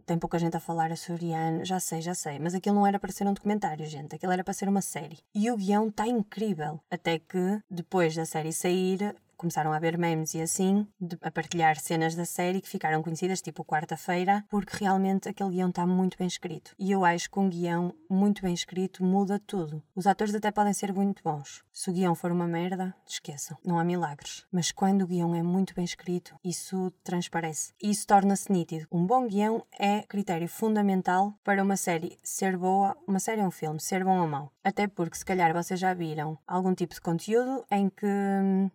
tem 0.07 0.19
pouca 0.19 0.39
gente 0.39 0.57
a 0.57 0.61
falar 0.61 0.93
açoriano, 0.93 1.65
já 1.65 1.81
sei, 1.81 2.01
já 2.01 2.15
sei, 2.15 2.39
mas 2.39 2.55
aquilo 2.55 2.77
não 2.77 2.87
era 2.87 2.99
para 2.99 3.11
ser 3.11 3.27
um 3.27 3.33
documentário, 3.33 3.85
gente, 3.87 4.15
aquilo 4.15 4.33
era 4.33 4.45
para 4.45 4.55
ser 4.55 4.69
uma 4.69 4.81
série. 4.83 5.19
E 5.35 5.51
o 5.51 5.57
guião 5.57 5.89
está 5.89 6.07
incrível. 6.07 6.79
Até 6.91 7.19
que, 7.19 7.61
depois 7.69 8.15
da 8.15 8.25
série 8.25 8.53
sair, 8.53 9.17
começaram 9.39 9.73
a 9.73 9.77
haver 9.77 9.97
memes 9.97 10.35
e 10.35 10.43
assim, 10.43 10.87
de, 11.01 11.17
a 11.23 11.31
partilhar 11.31 11.79
cenas 11.79 12.15
da 12.15 12.25
série 12.25 12.61
que 12.61 12.69
ficaram 12.69 13.03
conhecidas, 13.03 13.41
tipo 13.41 13.65
quarta-feira, 13.65 14.45
porque 14.51 14.77
realmente 14.79 15.29
aquele 15.29 15.51
guião 15.51 15.71
está 15.71 15.87
muito 15.87 16.19
bem 16.19 16.27
escrito. 16.27 16.75
E 16.79 16.91
eu 16.91 17.05
acho 17.05 17.31
que 17.31 17.39
um 17.39 17.49
guião 17.49 17.95
muito 18.11 18.43
bem 18.43 18.53
escrito 18.53 19.05
muda 19.05 19.41
tudo. 19.47 19.83
Os 19.95 20.07
atores 20.07 20.35
até 20.35 20.51
podem 20.51 20.73
ser 20.73 20.93
muito 20.93 21.23
bons. 21.23 21.63
Se 21.73 21.91
o 21.91 21.93
guião 21.93 22.15
for 22.15 22.33
uma 22.33 22.49
merda, 22.49 22.95
esqueçam, 23.07 23.57
não 23.65 23.79
há 23.79 23.85
milagres. 23.85 24.45
Mas 24.51 24.73
quando 24.73 25.03
o 25.03 25.07
guião 25.07 25.35
é 25.35 25.43
muito 25.43 25.75
bem 25.75 25.85
escrito, 25.85 26.35
isso 26.45 26.93
transparece. 27.05 27.73
Isso 27.81 28.07
torna-se 28.07 28.51
nítido. 28.51 28.87
Um 28.91 29.07
bom 29.07 29.29
guião 29.29 29.65
é 29.79 30.03
critério 30.03 30.49
fundamental 30.49 31.35
para 31.45 31.63
uma 31.63 31.77
série 31.77 32.19
ser 32.23 32.57
boa, 32.57 32.97
uma 33.07 33.21
série 33.21 33.41
ou 33.41 33.47
um 33.47 33.53
filme, 33.53 33.81
ser 33.81 34.05
bom 34.05 34.21
ou 34.21 34.27
mau. 34.27 34.53
Até 34.65 34.89
porque, 34.89 35.17
se 35.17 35.25
calhar, 35.25 35.53
vocês 35.55 35.79
já 35.79 35.95
viram 35.95 36.39
algum 36.47 36.75
tipo 36.75 36.95
de 36.95 37.01
conteúdo 37.01 37.65
em 37.71 37.89
que, 37.89 38.07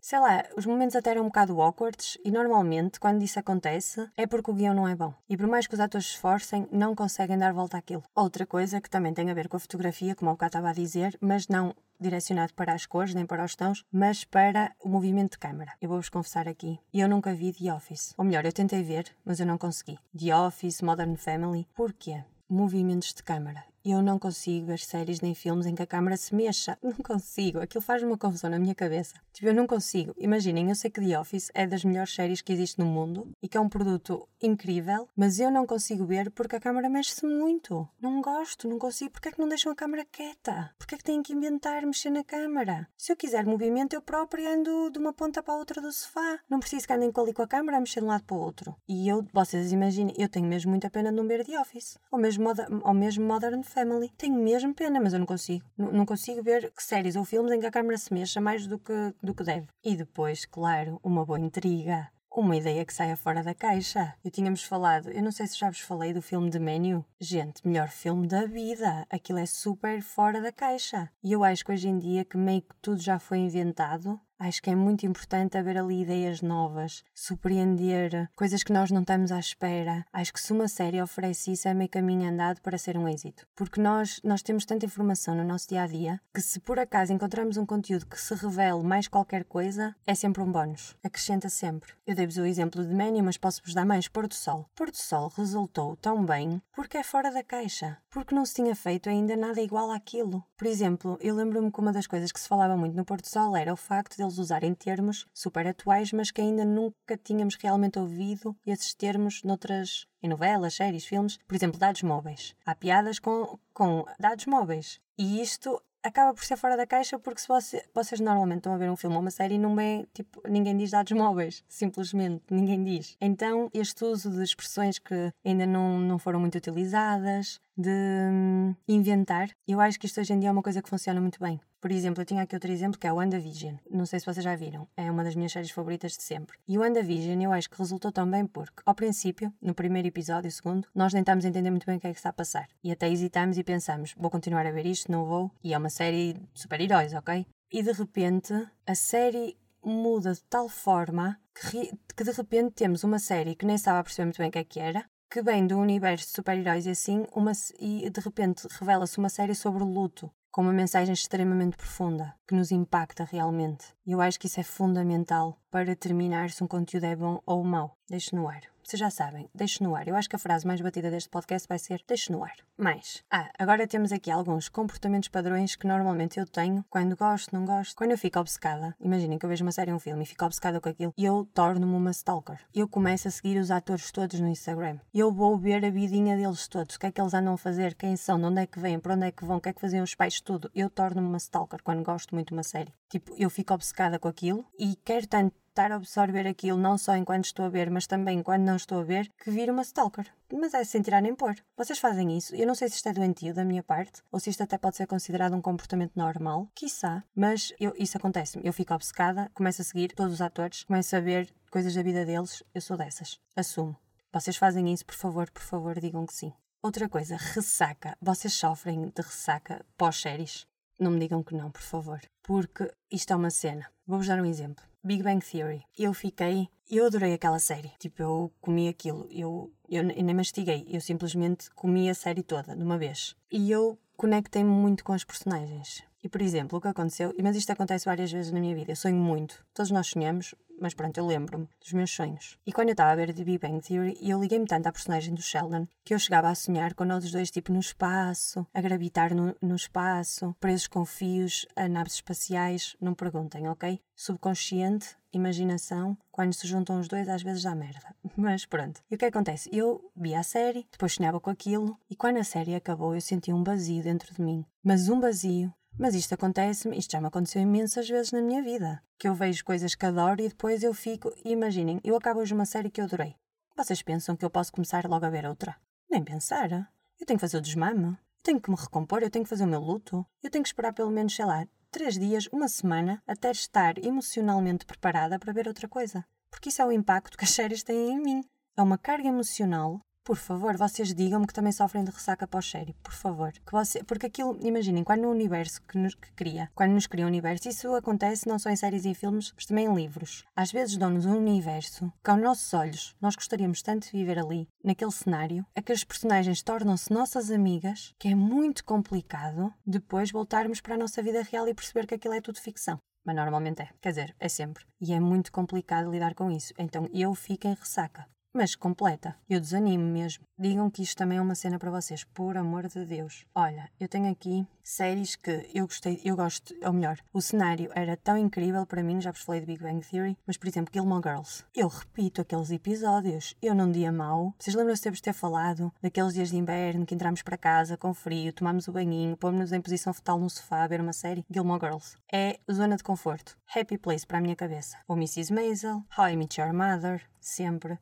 sei 0.02 0.20
lá, 0.20 0.44
os 0.56 0.66
momentos 0.66 0.96
até 0.96 1.12
eram 1.12 1.24
um 1.24 1.28
bocado 1.28 1.62
awkward 1.62 2.20
e 2.24 2.32
normalmente, 2.32 3.00
quando 3.00 3.24
isso 3.24 3.40
acontece, 3.40 4.10
é 4.16 4.28
porque 4.28 4.52
o 4.52 4.54
guião 4.54 4.74
não 4.74 4.88
é 4.88 4.96
bom. 4.96 5.14
E 5.30 5.38
por 5.38 5.48
mais 5.48 5.68
que 5.68 5.74
os 5.74 5.80
atores 5.80 6.08
se 6.08 6.14
esforcem, 6.14 6.68
não 6.72 6.96
conseguem 6.96 7.38
dar 7.38 7.54
volta 7.54 7.78
àquilo. 7.78 8.04
Outra 8.16 8.46
coisa 8.46 8.82
que 8.82 8.90
também 8.90 9.14
tem 9.14 9.30
a 9.30 9.34
ver 9.34 9.48
com 9.48 9.58
a 9.58 9.60
fotografia, 9.60 10.16
como 10.16 10.32
o 10.32 10.38
cá 10.38 10.48
estava 10.48 10.70
a 10.70 10.74
dizer, 10.74 11.18
mas 11.22 11.48
não 11.48 11.76
direcionado 12.00 12.54
para 12.54 12.74
as 12.74 12.86
cores 12.86 13.14
nem 13.14 13.26
para 13.26 13.44
os 13.44 13.56
tons, 13.56 13.86
mas 13.92 14.24
para 14.24 14.74
o 14.84 14.90
movimento 14.90 15.34
de 15.34 15.40
câmera. 15.40 15.74
Eu 15.82 15.90
vou-vos 15.90 16.10
confessar 16.10 16.48
aqui, 16.48 16.80
eu 16.94 17.08
nunca 17.08 17.34
vi 17.34 17.54
The 17.54 17.74
Office. 17.74 18.14
Ou 18.18 18.26
melhor, 18.26 18.46
eu 18.46 18.52
tentei 18.52 18.84
ver, 18.84 19.06
mas 19.24 19.40
eu 19.40 19.46
não 19.46 19.58
consegui. 19.58 19.98
The 20.18 20.36
Office, 20.36 20.82
Modern 20.82 21.16
Family. 21.16 21.68
Porquê? 21.74 22.24
Movimentos 22.50 23.14
de 23.14 23.24
câmera 23.24 23.73
eu 23.86 24.02
não 24.02 24.18
consigo 24.18 24.68
ver 24.68 24.80
séries 24.80 25.20
nem 25.20 25.36
filmes 25.36 25.66
em 25.66 25.76
que 25.76 25.82
a 25.82 25.88
câmera 25.88 26.16
se 26.16 26.34
mexa. 26.34 26.78
Não 26.84 26.94
consigo. 26.94 27.60
Aquilo 27.60 27.82
faz 27.82 28.04
uma 28.04 28.18
confusão 28.18 28.50
na 28.50 28.60
minha 28.60 28.76
cabeça. 28.76 29.16
Tipo, 29.32 29.48
eu 29.48 29.54
não 29.54 29.66
consigo. 29.66 30.14
Imaginem, 30.18 30.70
eu 30.70 30.76
sei 30.76 30.92
que 30.92 31.02
The 31.02 31.20
Office 31.20 31.50
é 31.54 31.66
das 31.66 31.84
melhores 31.84 32.14
séries 32.14 32.42
que 32.42 32.54
existe 32.54 32.78
no 32.78 32.86
mundo 32.86 33.32
e 33.42 33.48
que 33.48 33.58
é 33.58 33.60
um 33.60 33.68
produto 33.68 34.28
incrível, 34.42 35.08
mas 35.16 35.40
eu 35.40 35.50
não 35.50 35.66
consigo 35.66 36.06
ver 36.06 36.30
porque 36.32 36.56
a 36.56 36.60
câmera 36.60 36.90
mexe-se 36.90 37.26
muito. 37.26 37.88
Não 38.00 38.22
gosto, 38.22 38.70
não 38.70 38.78
consigo. 38.78 39.12
Porquê 39.12 39.30
é 39.30 39.32
que 39.32 39.40
não 39.40 39.48
deixam 39.48 39.72
a 39.72 39.76
câmera 39.76 40.06
quieta? 40.06 40.72
Porquê 40.78 40.96
é 40.96 40.98
que 40.98 41.04
têm 41.04 41.24
que 41.24 41.34
inventar 41.34 41.86
mexer 41.86 42.12
na 42.12 42.24
câmera? 42.24 42.88
Se 42.98 43.12
eu 43.12 43.18
quiser 43.18 43.46
movimento, 43.46 43.94
eu 43.94 44.02
própria 44.02 44.54
ando 44.54 44.92
de 44.92 45.00
uma 45.00 45.14
ponta 45.14 45.42
para 45.42 45.54
a 45.54 45.58
outra 45.58 45.82
do 45.82 45.92
sofá. 45.92 46.40
Não 46.50 46.60
preciso 46.60 46.86
que 46.86 46.94
andem 46.94 47.12
ali 47.16 47.34
com 47.34 47.42
a 47.42 47.48
câmera 47.48 47.78
a 47.78 47.80
mexer 47.80 48.02
de 48.02 48.06
um 48.06 48.10
lado 48.10 48.24
para 48.24 48.36
o 48.36 48.40
outro. 48.40 48.76
E 48.88 49.08
eu, 49.08 49.26
vocês 49.34 49.72
imaginem, 49.72 50.14
eu 50.18 50.30
tenho 50.30 50.46
mesmo 50.46 50.70
muita 50.70 50.90
pena 50.90 51.10
de 51.10 51.16
não 51.16 51.28
ver 51.28 51.46
The 51.46 51.60
Office. 51.60 51.98
Ou 52.12 52.20
mesmo, 52.20 52.50
ou 52.84 52.94
mesmo 52.94 53.26
Modern 53.26 53.64
Family. 53.74 54.10
Tenho 54.18 54.36
mesmo 54.36 54.74
pena, 54.74 55.00
mas 55.02 55.14
eu 55.14 55.20
não 55.20 55.26
consigo. 55.26 55.66
N 55.78 55.92
não 55.92 56.06
consigo 56.06 56.42
ver 56.44 56.72
séries 56.78 57.16
ou 57.16 57.26
filmes 57.26 57.52
em 57.52 57.60
que 57.60 57.66
a 57.66 57.72
câmera 57.72 57.98
se 57.98 58.14
mexa 58.14 58.40
mais 58.40 58.68
do 58.68 58.78
que, 58.80 59.14
do 59.22 59.34
que 59.34 59.44
deve. 59.44 59.68
E 59.84 59.96
depois, 59.96 60.46
claro, 60.46 61.00
uma 61.04 61.26
boa 61.26 61.40
intriga. 61.40 62.10
uma 62.36 62.56
ideia 62.56 62.84
que 62.86 62.94
saia 62.94 63.16
fora 63.16 63.44
da 63.44 63.54
caixa. 63.54 64.14
Eu 64.24 64.32
tínhamos 64.32 64.64
falado, 64.64 65.10
eu 65.12 65.22
não 65.22 65.32
sei 65.32 65.46
se 65.48 65.58
já 65.58 65.70
vos 65.70 65.80
falei 65.80 66.14
do 66.14 66.22
filme 66.22 66.50
de 66.50 66.60
Menu. 66.60 67.06
Gente, 67.20 67.66
melhor 67.68 67.90
filme 67.90 68.28
da 68.28 68.46
vida. 68.46 69.06
Aquilo 69.10 69.40
é 69.40 69.46
super 69.46 70.02
fora 70.02 70.42
da 70.42 70.52
caixa. 70.52 71.10
E 71.24 71.32
eu 71.32 71.44
acho 71.44 71.64
que 71.64 71.72
hoje 71.72 71.88
em 71.88 72.00
dia 72.00 72.26
que 72.26 72.38
meio 72.38 72.62
que 72.62 72.76
tudo 72.82 73.00
já 73.00 73.20
foi 73.20 73.38
inventado, 73.38 74.20
Acho 74.44 74.62
que 74.62 74.70
é 74.70 74.76
muito 74.76 75.06
importante 75.06 75.58
haver 75.58 75.78
ali 75.78 76.02
ideias 76.02 76.42
novas, 76.42 77.02
surpreender, 77.16 78.30
coisas 78.36 78.62
que 78.62 78.74
nós 78.74 78.92
não 78.92 79.00
estamos 79.00 79.32
à 79.32 79.40
espera. 79.40 80.06
Acho 80.12 80.34
que 80.34 80.42
se 80.42 80.52
uma 80.52 80.68
série 80.68 81.02
oferece 81.02 81.54
isso, 81.54 81.66
é 81.70 81.74
meio 81.74 81.90
caminho 81.90 82.30
andado 82.30 82.60
para 82.60 82.78
ser 82.78 82.98
um 82.98 83.08
êxito. 83.08 83.48
Porque 83.56 83.80
nós, 83.80 84.20
nós 84.22 84.42
temos 84.42 84.66
tanta 84.66 84.86
informação 84.86 85.34
no 85.34 85.46
nosso 85.46 85.70
dia 85.70 85.84
a 85.84 85.88
dia 85.88 86.20
que, 86.34 86.42
se 86.42 86.60
por 86.60 86.78
acaso 86.78 87.14
encontramos 87.14 87.56
um 87.56 87.66
conteúdo 87.66 88.06
que 88.06 88.20
se 88.20 88.36
revele 88.36 88.84
mais 88.84 89.08
qualquer 89.08 89.46
coisa, 89.46 89.96
é 90.06 90.14
sempre 90.14 90.44
um 90.44 90.52
bónus. 90.52 90.94
Acrescenta 91.02 91.48
sempre. 91.48 91.94
Eu 92.06 92.14
dei-vos 92.14 92.36
o 92.36 92.46
exemplo 92.46 92.86
de 92.86 92.94
Manny, 92.94 93.22
mas 93.22 93.38
posso-vos 93.38 93.74
dar 93.74 93.86
mais 93.86 94.10
Porto 94.10 94.36
Sol. 94.36 94.70
Porto 94.76 94.98
Sol 94.98 95.32
resultou 95.38 95.96
tão 95.96 96.26
bem 96.26 96.62
porque 96.76 96.98
é 96.98 97.04
fora 97.04 97.32
da 97.32 97.46
caixa. 97.46 97.98
Porque 98.10 98.36
não 98.36 98.46
se 98.46 98.56
tinha 98.56 98.76
feito 98.76 99.08
ainda 99.08 99.38
nada 99.38 99.62
igual 99.62 99.90
àquilo. 99.90 100.44
Por 100.58 100.68
exemplo, 100.68 101.18
eu 101.22 101.34
lembro-me 101.34 101.72
que 101.72 101.80
uma 101.80 101.94
das 101.94 102.08
coisas 102.08 102.32
que 102.32 102.40
se 102.42 102.48
falava 102.50 102.76
muito 102.76 102.96
no 102.96 103.06
Porto 103.06 103.30
Sol 103.30 103.56
era 103.56 103.72
o 103.72 103.78
facto 103.78 104.18
deles 104.34 104.38
usarem 104.38 104.74
termos 104.74 105.26
super 105.34 105.68
atuais, 105.68 106.12
mas 106.12 106.32
que 106.32 106.42
ainda 106.42 106.66
nunca 106.66 107.18
tínhamos 107.18 107.56
realmente 107.56 108.00
ouvido 108.00 108.56
esses 108.66 108.94
termos 108.94 109.44
noutras 109.44 110.08
em 110.22 110.28
novelas, 110.28 110.74
séries, 110.76 111.06
filmes, 111.06 111.38
por 111.48 111.56
exemplo, 111.56 111.80
dados 111.80 112.02
móveis. 112.04 112.56
Há 112.66 112.76
piadas 112.76 113.20
com, 113.20 113.58
com 113.74 114.06
dados 114.20 114.46
móveis. 114.46 115.00
E 115.18 115.42
isto 115.42 115.82
acaba 116.02 116.34
por 116.34 116.44
ser 116.44 116.58
fora 116.58 116.76
da 116.76 116.86
caixa 116.86 117.18
porque 117.18 117.42
se 117.42 117.48
você, 117.48 117.84
vocês 117.94 118.20
normalmente 118.20 118.58
estão 118.58 118.74
a 118.74 118.78
ver 118.78 118.92
um 118.92 118.96
filme 118.96 119.16
ou 119.16 119.22
uma 119.22 119.32
série 119.32 119.58
não 119.58 119.74
bem, 119.76 120.06
tipo, 120.14 120.42
ninguém 120.48 120.76
diz 120.76 120.92
dados 120.92 121.12
móveis, 121.14 121.64
simplesmente, 121.68 122.44
ninguém 122.50 122.84
diz. 122.84 123.16
Então, 123.22 123.70
este 123.74 124.04
uso 124.04 124.30
de 124.30 124.44
expressões 124.44 125.00
que 125.00 125.32
ainda 125.46 125.66
não, 125.66 125.98
não 126.00 126.20
foram 126.20 126.40
muito 126.40 126.58
utilizadas, 126.58 127.62
de 127.78 127.90
hum, 127.90 128.76
inventar, 128.88 129.50
eu 129.68 129.80
acho 129.80 130.00
que 130.00 130.06
isto 130.06 130.20
hoje 130.20 130.34
em 130.34 130.40
dia 130.40 130.50
é 130.50 130.52
uma 130.52 130.62
coisa 130.62 130.82
que 130.82 130.90
funciona 130.90 131.20
muito 131.20 131.40
bem. 131.40 131.60
Por 131.82 131.92
exemplo, 131.92 132.22
eu 132.22 132.26
tinha 132.26 132.44
aqui 132.44 132.56
outro 132.56 132.72
exemplo 132.72 132.98
que 132.98 133.06
é 133.06 133.12
o 133.12 133.18
WandaVision. 133.18 133.76
Não 133.92 134.06
sei 134.06 134.20
se 134.20 134.26
vocês 134.26 134.44
já 134.44 134.56
viram, 134.56 134.88
é 134.96 135.12
uma 135.12 135.24
das 135.24 135.36
minhas 135.36 135.52
séries 135.52 135.72
favoritas 135.72 136.14
de 136.14 136.24
sempre. 136.24 136.58
E 136.66 136.78
o 136.78 136.82
WandaVision 136.82 137.42
eu 137.42 137.52
acho 137.52 137.70
que 137.70 137.78
resultou 137.78 138.10
tão 138.12 138.30
bem 138.30 138.46
porque, 138.46 138.82
ao 138.86 138.96
princípio, 138.96 139.54
no 139.62 139.74
primeiro 139.74 140.08
episódio, 140.08 140.50
segundo, 140.50 140.88
nós 140.96 141.12
tentámos 141.12 141.44
entender 141.44 141.72
muito 141.72 141.86
bem 141.86 141.98
o 141.98 142.00
que 142.00 142.08
é 142.08 142.12
que 142.12 142.18
está 142.18 142.30
a 142.30 142.34
passar. 142.34 142.70
E 142.82 142.92
até 142.92 143.12
hesitamos 143.12 143.58
e 143.58 143.64
pensamos, 143.64 144.16
vou 144.18 144.30
continuar 144.30 144.66
a 144.66 144.72
ver 144.72 144.86
isto, 144.86 145.12
não 145.12 145.26
vou. 145.26 145.52
E 145.62 145.74
é 145.74 145.78
uma 145.78 145.90
série 145.90 146.34
de 146.34 146.42
super-heróis, 146.54 147.14
ok? 147.14 147.46
E 147.70 147.84
de 147.84 147.92
repente, 147.92 148.54
a 148.88 148.96
série 148.96 149.58
muda 149.84 150.34
de 150.34 150.44
tal 150.44 150.70
forma 150.70 151.38
que 151.54 151.92
de 152.24 152.32
repente 152.32 152.72
temos 152.72 153.04
uma 153.04 153.20
série 153.20 153.56
que 153.56 153.66
nem 153.66 153.76
estava 153.76 154.00
a 154.00 154.04
perceber 154.04 154.26
muito 154.26 154.38
bem 154.38 154.50
o 154.50 154.52
que 154.52 154.60
é 154.60 154.64
que 154.64 154.80
era, 154.80 155.06
que 155.34 155.42
vem 155.42 155.66
do 155.66 155.80
universo 155.80 156.28
de 156.28 156.32
super-heróis 156.34 156.86
e 156.86 156.92
assim, 156.92 157.26
uma, 157.34 157.54
e 157.80 158.08
de 158.08 158.22
repente 158.22 158.68
revela-se 158.80 159.18
uma 159.18 159.30
série 159.30 159.56
sobre 159.56 159.84
luto 159.84 160.30
com 160.52 160.62
uma 160.62 160.72
mensagem 160.72 161.12
extremamente 161.12 161.76
profunda 161.76 162.36
que 162.48 162.54
nos 162.54 162.70
impacta 162.70 163.24
realmente. 163.24 163.96
E 164.06 164.12
eu 164.12 164.22
acho 164.22 164.40
que 164.40 164.46
isso 164.46 164.60
é 164.60 164.64
fundamental 164.64 165.58
para 165.72 165.86
determinar 165.86 166.52
se 166.52 166.64
um 166.64 166.68
conteúdo 166.68 167.06
é 167.06 167.16
bom 167.16 167.42
ou 167.48 167.64
mau. 167.64 167.98
Deixe 168.08 168.36
no 168.36 168.48
ar. 168.48 168.73
Vocês 168.84 169.00
já 169.00 169.10
sabem, 169.10 169.50
deixe 169.56 169.82
no 169.82 169.96
ar. 169.96 170.08
Eu 170.08 170.16
acho 170.16 170.30
que 170.30 170.36
a 170.36 170.40
frase 170.40 170.68
mais 170.68 170.82
batida 170.82 171.10
deste 171.10 171.30
podcast 171.30 171.68
vai 171.68 171.80
ser 171.80 172.04
deixe 172.08 172.32
no 172.32 172.44
ar. 172.44 172.56
Mas, 172.78 173.24
ah, 173.32 173.50
agora 173.58 173.88
temos 173.88 174.12
aqui 174.12 174.30
alguns 174.30 174.68
comportamentos 174.68 175.30
padrões 175.30 175.76
que 175.76 175.88
normalmente 175.88 176.38
eu 176.38 176.46
tenho 176.46 176.84
quando 176.90 177.16
gosto, 177.16 177.56
não 177.56 177.66
gosto. 177.66 177.96
Quando 177.96 178.12
eu 178.12 178.18
fico 178.18 178.40
obcecada, 178.40 178.96
imaginem 179.00 179.38
que 179.38 179.46
eu 179.46 179.50
vejo 179.50 179.64
uma 179.64 179.72
série 179.72 179.92
ou 179.92 179.98
um 179.98 180.00
filme 180.00 180.24
e 180.24 180.26
fico 180.26 180.44
obcecada 180.44 180.82
com 180.82 180.90
aquilo, 180.90 181.14
eu 181.18 181.48
torno-me 181.54 181.96
uma 181.96 182.12
stalker. 182.12 182.60
Eu 182.74 182.88
começo 182.88 183.28
a 183.28 183.32
seguir 183.32 183.58
os 183.58 183.72
atores 183.72 184.12
todos 184.12 184.40
no 184.40 184.50
Instagram. 184.50 185.00
Eu 185.14 185.32
vou 185.32 185.58
ver 185.58 185.86
a 185.86 185.90
vidinha 185.90 186.36
deles 186.36 186.68
todos, 186.68 186.96
o 186.96 187.00
que 187.00 187.06
é 187.06 187.12
que 187.12 187.22
eles 187.22 187.34
andam 187.34 187.54
a 187.54 187.58
fazer, 187.58 187.96
quem 187.96 188.18
são, 188.18 188.38
de 188.38 188.46
onde 188.46 188.62
é 188.62 188.68
que 188.68 188.80
vêm, 188.80 189.00
para 189.00 189.14
onde 189.14 189.28
é 189.28 189.32
que 189.32 189.46
vão, 189.46 189.58
o 189.58 189.62
que 189.62 189.70
é 189.70 189.74
que 189.74 189.82
faziam 189.82 190.04
os 190.04 190.14
pais, 190.14 190.42
tudo. 190.42 190.70
Eu 190.76 190.90
torno-me 190.90 191.28
uma 191.28 191.38
stalker 191.38 191.82
quando 191.84 192.04
gosto 192.04 192.36
muito 192.36 192.50
de 192.50 192.54
uma 192.54 192.64
série. 192.64 192.94
Tipo, 193.10 193.34
eu 193.38 193.50
fico 193.50 193.74
obcecada 193.74 194.20
com 194.20 194.28
aquilo 194.28 194.66
e 194.78 194.96
quero 195.06 195.28
tanto 195.28 195.56
estar 195.74 195.92
a 195.92 195.96
absorver 195.96 196.48
aquilo 196.48 196.78
não 196.78 196.98
só 196.98 197.16
enquanto 197.16 197.46
estou 197.46 197.66
a 197.66 197.70
ver, 197.70 197.90
mas 197.90 198.06
também 198.06 198.40
enquanto 198.40 198.62
não 198.62 198.76
estou 198.76 199.00
a 199.00 199.04
ver, 199.04 199.30
que 199.44 199.50
vira 199.50 199.74
uma 199.74 199.82
stalker. 199.82 200.32
Mas 200.54 200.74
é 200.76 200.84
sem 200.84 201.02
tirar 201.02 201.22
nem 201.22 201.36
pôr. 201.36 201.56
Vocês 201.76 201.98
fazem 201.98 202.38
isso. 202.38 202.56
Eu 202.56 202.68
não 202.68 202.76
sei 202.76 202.88
se 202.88 202.96
isto 202.96 203.10
é 203.10 203.14
doentio 203.14 203.56
da 203.56 203.66
minha 203.66 203.82
parte, 203.82 204.22
ou 204.32 204.40
se 204.40 204.52
isto 204.52 204.62
até 204.62 204.78
pode 204.78 204.96
ser 204.96 205.08
considerado 205.08 205.56
um 205.56 205.62
comportamento 205.62 206.16
normal, 206.16 206.70
quiçá, 206.76 207.24
mas 207.36 207.74
eu, 207.80 207.92
isso 207.98 208.16
acontece-me. 208.18 208.66
Eu 208.66 208.72
fico 208.72 208.94
obcecada, 208.94 209.50
começo 209.56 209.82
a 209.82 209.86
seguir 209.86 210.14
todos 210.14 210.34
os 210.34 210.42
atores, 210.42 210.84
começo 210.84 211.16
a 211.16 211.20
ver 211.20 211.52
coisas 211.72 211.96
da 211.96 212.04
vida 212.04 212.24
deles, 212.24 212.64
eu 212.74 212.82
sou 212.82 212.96
dessas. 212.96 213.40
Assumo. 213.56 213.98
Vocês 214.32 214.56
fazem 214.56 214.94
isso, 214.94 215.06
por 215.06 215.16
favor, 215.16 215.50
por 215.50 215.64
favor, 215.64 216.00
digam 216.00 216.26
que 216.26 216.34
sim. 216.34 216.54
Outra 216.84 217.10
coisa, 217.10 217.36
ressaca. 217.36 218.16
Vocês 218.22 218.54
sofrem 218.54 219.10
de 219.10 219.22
ressaca 219.22 219.84
pós-séries? 219.98 220.68
Não 221.00 221.10
me 221.10 221.20
digam 221.20 221.42
que 221.42 221.56
não, 221.56 221.72
por 221.72 221.82
favor. 221.82 222.22
Porque 222.44 222.92
isto 223.12 223.34
é 223.34 223.36
uma 223.36 223.50
cena. 223.50 223.90
Vou-vos 224.06 224.28
dar 224.28 224.40
um 224.40 224.46
exemplo. 224.46 224.84
Big 225.04 225.22
Bang 225.22 225.46
Theory. 225.46 225.84
Eu 225.98 226.14
fiquei. 226.14 226.70
Eu 226.90 227.06
adorei 227.08 227.34
aquela 227.34 227.60
série. 227.60 227.92
Tipo, 228.00 228.22
eu 228.22 228.52
comi 228.62 228.88
aquilo. 228.88 229.28
Eu, 229.30 229.72
eu, 229.90 230.04
nem 230.04 230.34
mastiguei. 230.34 230.86
Eu 230.90 231.02
simplesmente 231.02 231.70
comi 231.72 232.10
a 232.10 232.14
série 232.14 232.44
toda, 232.44 232.76
de 232.76 232.84
uma 232.84 232.98
vez. 232.98 233.36
E 233.52 233.70
eu 233.70 233.98
conectei-me 234.16 234.70
muito 234.70 235.04
com 235.04 235.14
os 235.14 235.24
personagens. 235.24 236.04
E, 236.24 236.30
por 236.30 236.42
exemplo, 236.42 236.78
o 236.78 236.82
que 236.82 236.88
aconteceu, 236.88 237.36
mas 237.44 237.58
isto 237.58 237.72
acontece 237.72 238.06
várias 238.06 238.32
vezes 238.32 238.52
na 238.52 238.60
minha 238.62 238.74
vida, 238.74 238.94
eu 238.94 238.96
sonho 238.96 239.18
muito. 239.18 239.66
Todos 239.74 239.92
nós 239.92 240.08
sonhamos, 240.08 240.56
mas 240.80 240.94
pronto, 240.94 241.18
eu 241.18 241.28
lembro-me 241.28 241.68
dos 241.82 241.92
meus 241.92 242.12
sonhos. 242.12 242.58
E 242.66 242.72
quando 242.72 242.90
eu 242.90 242.94
estava 242.94 243.12
a 243.12 243.16
ver 243.16 243.34
The 243.34 243.44
Big 243.44 243.60
Bang 243.60 243.86
Theory, 243.86 244.18
eu 244.22 244.40
liguei-me 244.40 244.66
tanto 244.66 244.88
à 244.88 244.92
personagem 244.92 245.34
do 245.34 245.42
Sheldon 245.42 245.86
que 246.04 246.14
eu 246.14 246.20
chegava 246.20 246.50
a 246.50 246.56
sonhar 246.56 246.94
com 246.94 247.04
nós 247.04 247.30
dois, 247.30 247.52
tipo, 247.52 247.74
no 247.74 247.80
espaço, 247.80 248.66
a 248.74 248.82
gravitar 248.82 249.36
no, 249.36 249.54
no 249.62 249.76
espaço, 249.76 250.56
presos 250.62 250.88
com 250.88 251.06
fios 251.06 251.66
a 251.76 251.90
naves 251.90 252.16
espaciais. 252.16 252.96
Não 253.02 253.14
perguntem, 253.14 253.68
ok? 253.68 254.00
Subconsciente, 254.16 255.18
imaginação, 255.34 256.18
quando 256.32 256.54
se 256.54 256.68
juntam 256.68 257.00
os 257.00 257.10
dois, 257.10 257.28
às 257.28 257.44
vezes 257.44 257.64
dá 257.64 257.76
merda. 257.76 258.16
Mas 258.38 258.66
pronto. 258.66 259.02
E 259.12 259.16
o 259.16 259.18
que 259.18 259.26
acontece? 259.26 259.70
Eu 259.74 260.10
vi 260.16 260.34
a 260.34 260.44
série, 260.44 260.88
depois 260.90 261.14
sonhava 261.14 261.40
com 261.42 261.50
aquilo, 261.50 261.98
e 262.10 262.16
quando 262.16 262.38
a 262.38 262.44
série 262.46 262.76
acabou, 262.76 263.14
eu 263.14 263.22
senti 263.22 263.52
um 263.52 263.64
vazio 263.64 264.02
dentro 264.04 264.34
de 264.34 264.42
mim. 264.42 264.66
Mas 264.84 265.10
um 265.10 265.20
vazio 265.20 265.74
mas 265.98 266.16
isto 266.16 266.34
acontece-me, 266.34 266.98
isto 266.98 267.12
já 267.12 267.22
me 267.22 267.28
aconteceu 267.28 267.62
imensas 267.62 268.10
vezes 268.10 268.32
na 268.32 268.42
minha 268.42 268.64
vida. 268.64 269.02
Que 269.18 269.28
eu 269.28 269.36
vejo 269.36 269.64
coisas 269.64 269.94
que 269.94 270.06
adoro 270.06 270.42
e 270.42 270.50
depois 270.50 270.84
eu 270.84 270.94
fico. 270.94 271.32
Imaginem, 271.46 272.00
eu 272.04 272.16
acabo 272.16 272.40
hoje 272.40 272.54
uma 272.54 272.66
série 272.66 272.90
que 272.90 273.00
eu 273.00 273.06
adorei. 273.06 273.36
Vocês 273.76 274.02
pensam 274.02 274.36
que 274.36 274.44
eu 274.44 274.50
posso 274.50 274.72
começar 274.72 275.08
logo 275.08 275.26
a 275.26 275.30
ver 275.30 275.46
outra? 275.46 275.76
Nem 276.10 276.24
pensar. 276.24 276.72
Eu 277.20 277.26
tenho 277.26 277.38
que 277.38 277.42
fazer 277.42 277.58
o 277.58 277.62
desmame. 277.62 278.06
Eu 278.06 278.18
tenho 278.44 278.60
que 278.60 278.70
me 278.70 278.76
recompor, 278.76 279.22
eu 279.22 279.30
tenho 279.30 279.46
que 279.46 279.50
fazer 279.50 279.64
o 279.64 279.68
meu 279.68 279.80
luto. 279.80 280.26
Eu 280.42 280.50
tenho 280.50 280.64
que 280.64 280.70
esperar 280.70 280.94
pelo 280.94 281.12
menos, 281.12 281.36
sei 281.36 281.46
lá, 281.46 281.66
três 281.92 282.18
dias, 282.18 282.48
uma 282.52 282.68
semana, 282.68 283.22
até 283.26 283.52
estar 283.52 283.98
emocionalmente 284.04 284.86
preparada 284.86 285.40
para 285.40 285.54
ver 285.54 285.68
outra 285.68 285.88
coisa. 285.88 286.26
Porque 286.50 286.70
isso 286.70 286.82
é 286.82 286.86
o 286.86 286.92
impacto 286.92 287.38
que 287.38 287.46
as 287.46 287.50
séries 287.52 287.84
têm 287.84 288.14
em 288.14 288.20
mim. 288.20 288.44
É 288.76 288.82
uma 288.82 288.98
carga 288.98 289.28
emocional 289.28 290.02
por 290.24 290.38
favor, 290.38 290.78
vocês 290.78 291.14
digam-me 291.14 291.46
que 291.46 291.54
também 291.54 291.74
sofrem 291.74 292.04
de 292.04 292.12
ressaca 292.12 292.48
pós-série, 292.48 292.96
por 293.04 293.14
favor. 293.14 293.52
Que 293.52 293.72
você, 293.72 294.04
porque 294.04 294.28
aquilo, 294.28 294.58
imaginem, 294.62 295.04
quando 295.04 295.24
no 295.24 295.30
universo 295.30 295.82
que, 295.82 295.98
nos, 295.98 296.16
que 296.16 296.32
cria, 296.32 296.72
quando 296.74 296.92
nos 296.92 297.08
cria 297.08 297.26
um 297.26 297.28
universo, 297.28 297.68
isso 297.68 297.94
acontece 297.94 298.48
não 298.48 298.58
só 298.58 298.70
em 298.70 298.76
séries 298.76 299.04
e 299.06 299.14
filmes, 299.14 299.52
mas 299.54 299.66
também 299.66 299.86
em 299.86 299.94
livros. 299.94 300.46
Às 300.56 300.72
vezes 300.72 300.96
dão-nos 300.96 301.26
um 301.26 301.38
universo 301.38 302.12
que 302.24 302.30
aos 302.32 302.42
nossos 302.42 302.74
olhos 302.74 303.16
nós 303.20 303.36
gostaríamos 303.36 303.82
tanto 303.82 304.06
de 304.06 304.18
viver 304.18 304.40
ali, 304.40 304.68
naquele 304.84 305.12
cenário, 305.12 305.66
é 305.76 305.82
que 305.82 305.92
as 305.92 306.04
personagens 306.04 306.64
tornam-se 306.64 307.12
nossas 307.12 307.52
amigas, 307.52 308.14
que 308.18 308.30
é 308.30 308.36
muito 308.36 308.86
complicado 308.86 309.74
depois 309.86 310.32
voltarmos 310.32 310.80
para 310.80 310.96
a 310.96 310.98
nossa 310.98 311.22
vida 311.22 311.44
real 311.44 311.68
e 311.68 311.74
perceber 311.74 312.08
que 312.08 312.16
aquilo 312.16 312.34
é 312.34 312.42
tudo 312.42 312.62
ficção. 312.62 312.98
Mas 313.26 313.36
normalmente 313.36 313.82
é, 313.82 313.90
quer 314.02 314.10
dizer, 314.10 314.36
é 314.40 314.50
sempre. 314.50 314.86
E 315.02 315.14
é 315.14 315.20
muito 315.20 315.52
complicado 315.52 316.12
lidar 316.12 316.34
com 316.34 316.52
isso. 316.52 316.74
Então 316.78 317.10
eu 317.14 317.34
fico 317.34 317.68
em 317.68 317.74
ressaca 317.74 318.26
mas 318.54 318.76
completa. 318.76 319.36
Eu 319.50 319.60
desanimo 319.60 320.04
mesmo. 320.04 320.46
Digam 320.58 320.90
que 320.90 321.02
isto 321.02 321.18
também 321.18 321.40
é 321.40 321.42
uma 321.42 321.56
cena 321.56 321.80
para 321.80 321.90
vocês, 321.90 322.24
por 322.24 322.56
amor 322.56 322.88
de 322.88 323.06
Deus. 323.06 323.46
Olha, 323.56 323.90
eu 324.00 324.08
tenho 324.08 324.32
aqui 324.32 324.66
séries 324.84 325.36
que 325.36 325.70
eu 325.74 325.86
gostei, 325.88 326.22
eu 326.24 326.36
gosto, 326.36 326.76
ou 326.84 326.94
melhor, 326.94 327.18
o 327.32 327.42
cenário 327.42 327.90
era 327.96 328.18
tão 328.18 328.38
incrível 328.38 328.86
para 328.86 329.02
mim, 329.02 329.22
já 329.22 329.32
vos 329.32 329.42
falei 329.42 329.62
de 329.62 329.68
Big 329.68 329.82
Bang 329.82 330.06
Theory, 330.06 330.38
mas 330.46 330.58
por 330.58 330.68
exemplo, 330.68 330.94
Gilmore 330.94 331.24
Girls. 331.24 331.64
Eu 331.74 331.88
repito 331.88 332.42
aqueles 332.42 332.70
episódios. 332.70 333.56
Eu 333.62 333.74
num 333.74 333.92
dia 333.92 334.12
mau, 334.12 334.54
vocês 334.60 334.76
lembram-se 334.76 335.10
de 335.10 335.22
ter 335.22 335.34
falado 335.34 335.92
daqueles 336.02 336.34
dias 336.34 336.50
de 336.50 336.58
inverno 336.58 337.06
que 337.06 337.16
entramos 337.16 337.42
para 337.42 337.58
casa 337.58 337.98
com 337.98 338.14
frio, 338.14 338.54
tomamos 338.54 338.88
o 338.88 338.92
banhinho, 338.92 339.38
pomos-nos 339.38 339.72
em 339.72 339.82
posição 339.82 340.14
fetal 340.14 340.40
no 340.40 340.50
sofá 340.50 340.84
a 340.84 340.88
ver 340.88 341.02
uma 341.02 341.14
série? 341.14 341.46
Gilmore 341.50 341.80
Girls. 341.82 342.16
É 342.32 342.60
zona 342.72 342.96
de 342.96 343.04
conforto. 343.04 343.58
Happy 343.76 343.98
place 343.98 344.26
para 344.26 344.38
a 344.38 344.42
minha 344.42 344.56
cabeça. 344.56 344.98
Ou 345.08 345.16
Mrs. 345.16 345.52
Maisel, 345.52 346.04
How 346.18 346.30
I 346.30 346.36
Met 346.36 346.60
Your 346.60 346.74
Mother, 346.74 347.24
sempre. 347.40 348.00